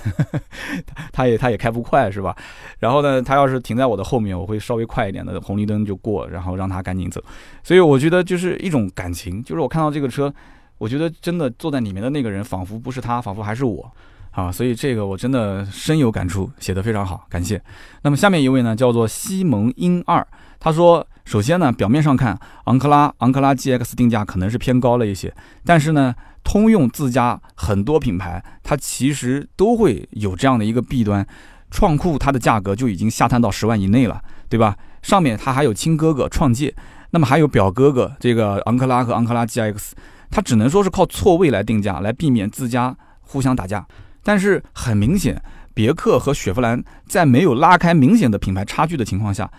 [1.14, 2.36] 他也，他也开不快，是吧？
[2.80, 7.24] 然后呢，他要是停在我的后面，我会稍微快一点的红绿灯就过，然后让他赶紧走。
[7.62, 10.34] 所以我觉得就是一种感情，就是我看到这个车，
[10.80, 13.92] 我觉得真的坐在里面的那个人，仿佛不是他，仿佛还是我
[14.32, 14.52] 啊。
[14.52, 17.62] 所以这个我真的深有感触，写得非常好，感谢。
[18.02, 20.28] 那么下面一位呢，叫做西蒙英二，
[20.62, 21.05] 他说。
[21.24, 25.34] 首先呢，表面上看，昂克拉昂克拉 GX 定价可能是偏高了一些，
[25.64, 31.26] 但是呢，通用自家很多品牌，它其实都会有这样的一个弊端，
[31.70, 34.76] 创酷它的价格就已经下探到十万以内了，对吧？
[35.03, 36.74] 上面它还有亲哥哥创界，
[37.12, 39.91] 那么还有表哥哥这个昂克拉和昂克拉 GX，
[40.32, 43.86] 它只能说是靠错位来定价，来避免自家互相打架。
[44.24, 45.41] 但是很明显，
[45.74, 49.49] 别克和雪佛兰在没有拉开明显的品牌差距的情况下，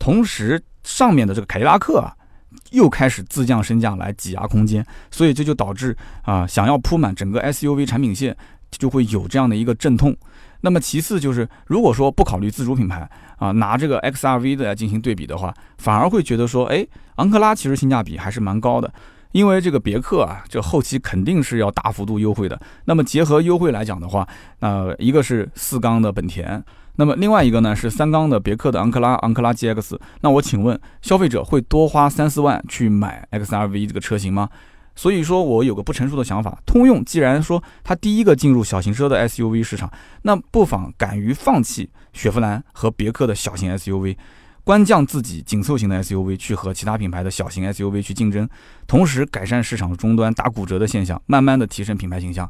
[0.00, 0.60] 同时。
[0.82, 2.10] 上面的这个凯迪拉克啊，
[2.70, 8.34] 又开始自降身价来挤压空间，所以这就导致啊，想要铺满整个 SUV 产品线，
[8.70, 10.16] 就会有这样的一个阵痛。
[10.62, 16.84] 那么其次就是，如果说不考虑自主品牌啊，拿这个 XRV 的来进行对比的话，反而会觉得说，哎，
[17.16, 18.90] 昂克拉其实性价比还是蛮高的，
[19.32, 22.58] 因为这个别克啊，这后期肯定是要大幅度优惠的。
[22.86, 24.26] 那么结合优惠来讲的话，
[24.60, 26.64] 那一个是四缸的本田。
[26.96, 34.48] 那么另外一个呢是三缸的别克的昂克拉昂克拉 GX，那我请问消费者会多花三四万去买 XRV 这个车型吗？
[34.96, 39.90] 所以说我有个不成熟的想法，通用既然说它第一个进入小型车的 SUV 市场，
[40.22, 44.16] 那不妨敢于放弃雪佛兰和别克的小型 SUV，
[44.62, 48.46] 官降自己紧凑型的 SUV 去和其他品牌的小型 SUV 去竞争，
[48.86, 52.46] 同时改善市场终端打骨折的现象，慢慢的提升品牌形象。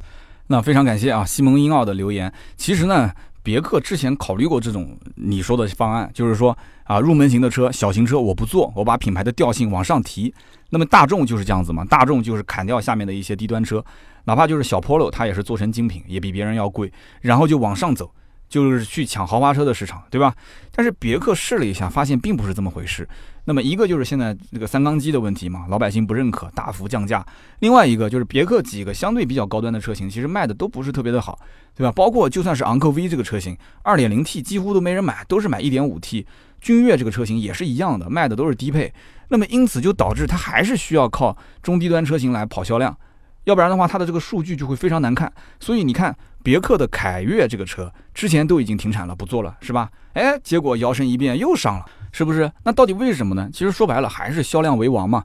[0.48, 2.32] 那非常感谢啊，西蒙英奥的留言。
[2.56, 3.12] 其实呢。
[3.42, 10.32] 别克之前考虑过这种你说的方案，就是说啊，入门型的车、小型车我不做，我把品牌的调性往上提。
[10.70, 13.84] 那么大众就是这样子嘛，大众就是砍掉下面的一些低端车，
[14.24, 18.12] 哪怕就是小 Polo，它也是做成精品，也比别人要贵，然后就往上走。
[18.50, 20.34] 就是去抢豪华车的市场，对吧？
[20.72, 23.08] 但是别克试了一下，发现并不是这么回事。
[23.46, 27.24] 那么一个就是现在这个三缸机的问题嘛，老百姓不认可，大幅降价。
[27.60, 31.38] 另外一个就是别克几个相对比较高端的车型，其实卖的都不是特别的好，
[31.74, 31.90] 对吧？
[31.92, 36.26] 包括就算是昂科威这个车型，二点零 T 几乎都没人买，都是买一点五 T。
[36.60, 38.92] 君越这个车型也是一样的，卖的都是低配。
[39.28, 42.96] 那么因此就导致它还是需要靠中低端车型来跑销量，
[43.44, 45.32] 要不然的话它的这个数据就会非常难看。
[45.58, 46.16] 所以你看。
[46.42, 49.90] 别克的凯越这个车之前都已经停产了，不做了，是吧？
[50.14, 52.50] 哎，结果摇身一变又上了，是不是？
[52.64, 53.50] 那到底为什么呢？
[53.52, 55.22] 其实说白了还是销量为王嘛，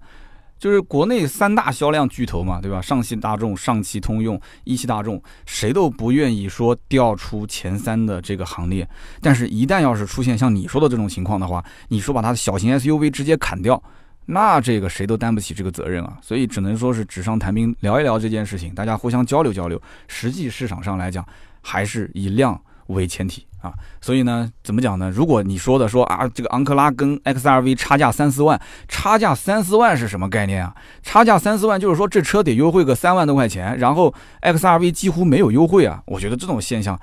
[0.59, 2.82] 就是国内三大销量巨头嘛，对吧？
[2.82, 8.86] 上汽大众、上汽通用、一汽大众，谁都不愿意说掉出前三的这个行列。
[9.22, 13.82] 但是，一旦要是出现像你说的这种情况的话，你说把它的小型 SUV 直接砍掉。
[14.28, 19.82] 那这个谁都担不起这个责任啊，所以只能说是纸上谈兵，聊一聊这件事情，大家互相交流交流。
[20.08, 21.26] 实际市场上来讲，
[21.62, 23.72] 还是以量为前提啊。
[24.02, 25.12] 所以呢，怎么讲呢？
[25.12, 30.76] 如果你说的说啊，这个昂克拉跟 XRV 差价三四万，差价三四万是什么概念啊？
[31.04, 36.02] 差价三四万就是说这车得优惠个三万多块钱，然后 XRV 几乎没有优惠啊。
[36.08, 37.00] 我觉得这种现象。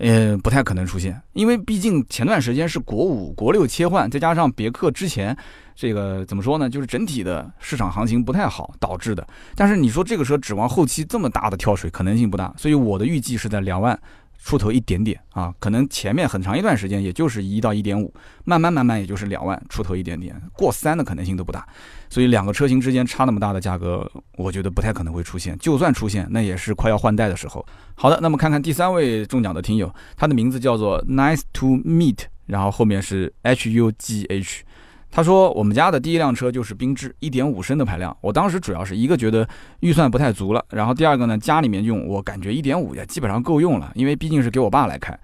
[0.00, 5.36] 呃，不太可能出现，因为毕竟前段时间是国五、国六切换，再加上别克之前
[5.76, 9.26] 这个怎么说呢，就是整体的市场行情不太好导致的。
[9.54, 13.98] 但是你说这个车指望后期这么大的跳水，可能性不大，所以我的预计是在两万。
[14.42, 18.12] 出头一点点啊，可能前面很长一段时间也就是一到一点五，
[18.44, 21.66] 慢慢慢慢也就是两万出头一点点，过三的可能性都不大，
[22.08, 27.64] 所以两个车型之间差那么大的价格，我觉得不太可能会出现，就算出现，那也是快要换代的时候。
[27.94, 34.64] 好的，那么看看第三位中奖的听友，他的名字叫做 Nice to Meet，然后后面是 H U G H。
[35.12, 38.16] 他说：“我们家的第一辆车就是缤智，一点五升的排量。
[38.20, 39.46] 我当时主要是一个觉得
[39.80, 45.18] 预算不太足了，然后第二个呢，家里面用我感觉一点五也基本上够用了，因为毕竟是给我爸来开，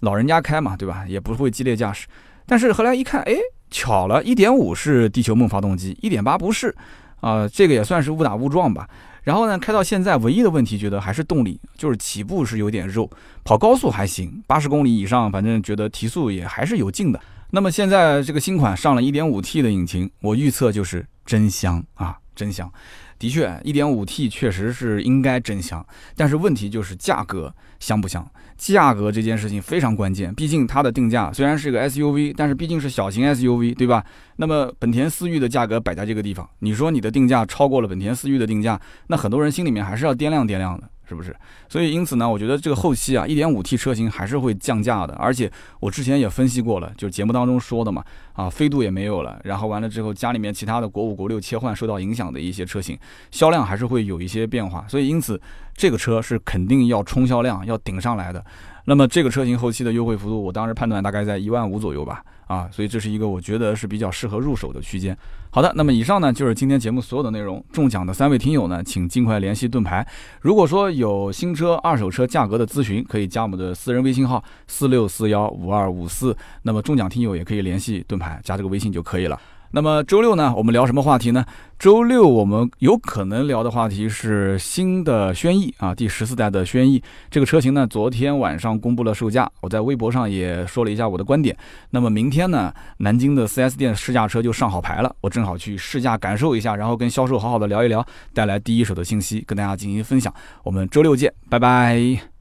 [0.00, 1.04] 老人家开嘛，对吧？
[1.06, 2.06] 也不会激烈驾驶。
[2.46, 3.34] 但是后来一看，哎，
[3.70, 6.74] 巧了，一点五是地球梦发动机，一点八不是，
[7.20, 8.88] 啊，这个也算是误打误撞吧。
[9.24, 13.10] 然后呢，开到现在，唯一的问题觉得还是动力，就是起步是有点肉，
[13.44, 17.20] 跑高速还行，八十公里以上，反正觉得提速也还是有劲的。”
[17.50, 22.70] 那么现在这个新款上了一点五 T 的引擎，我预测就是真香啊，真香！
[23.18, 25.84] 的确，1.5T 确实是应该真香，
[26.16, 28.30] 但是问题就是价格香不香？
[28.58, 34.04] 价格这件事情非常关键，毕竟它的定价虽然是个 SUV，但是毕竟是小型 SUV，对吧？
[34.36, 40.90] 那么本田思域的价格摆在这个地方，你说你的定价超过了本田思域的定价，那很多人心里面还是要掂量掂量的。
[41.08, 41.34] 是不是？
[41.68, 45.14] 所以因此呢，我觉得这个后期啊，1.5T 车型还是会降价的。
[45.14, 45.50] 而且
[45.80, 52.98] 我之前也分析过了，就是节目当中说的嘛，啊，飞度也没有了，然后完了之后，家里面其他的国五、国六切换受到影响的一些车型，
[53.30, 54.84] 销量还是会有一些变化。
[54.88, 55.40] 所以因此，
[55.74, 58.44] 这个车是肯定要冲销量，要顶上来的。
[58.86, 62.22] 那么这个车型后期的优惠幅度，我当时判断大概在一万五左右吧。
[62.46, 65.16] 啊，所以这是一个我觉得是比较适合入手的区间。
[65.50, 67.64] 好的，那么以上呢就是今天节目所有的内容。
[67.72, 70.06] 中奖的三位听友呢，请尽快联系盾牌。
[70.40, 76.36] 如果说有新车、二手车价格的咨询，可以加我们的私人微信号四六四幺五二五四。
[76.62, 79.40] 那么中奖听友也可以联系盾牌，加这个微信就可以了。
[79.76, 81.44] 那么周六呢，我们聊什么话题呢？
[81.78, 91.54] 周六我们有可能聊的话题是新的轩逸啊，第十四代的轩逸这个车型呢，昨天晚上公布了售价，我在微博上也说了一下我的观点。
[91.90, 98.02] 那么明天呢，南京的 4S 店试驾车就上好牌了，我正好去试驾感受一下，然后跟销售好好的聊一聊，
[98.32, 100.32] 带来第一手的信息跟大家进行分享。
[100.62, 102.35] 我们周六见，拜拜。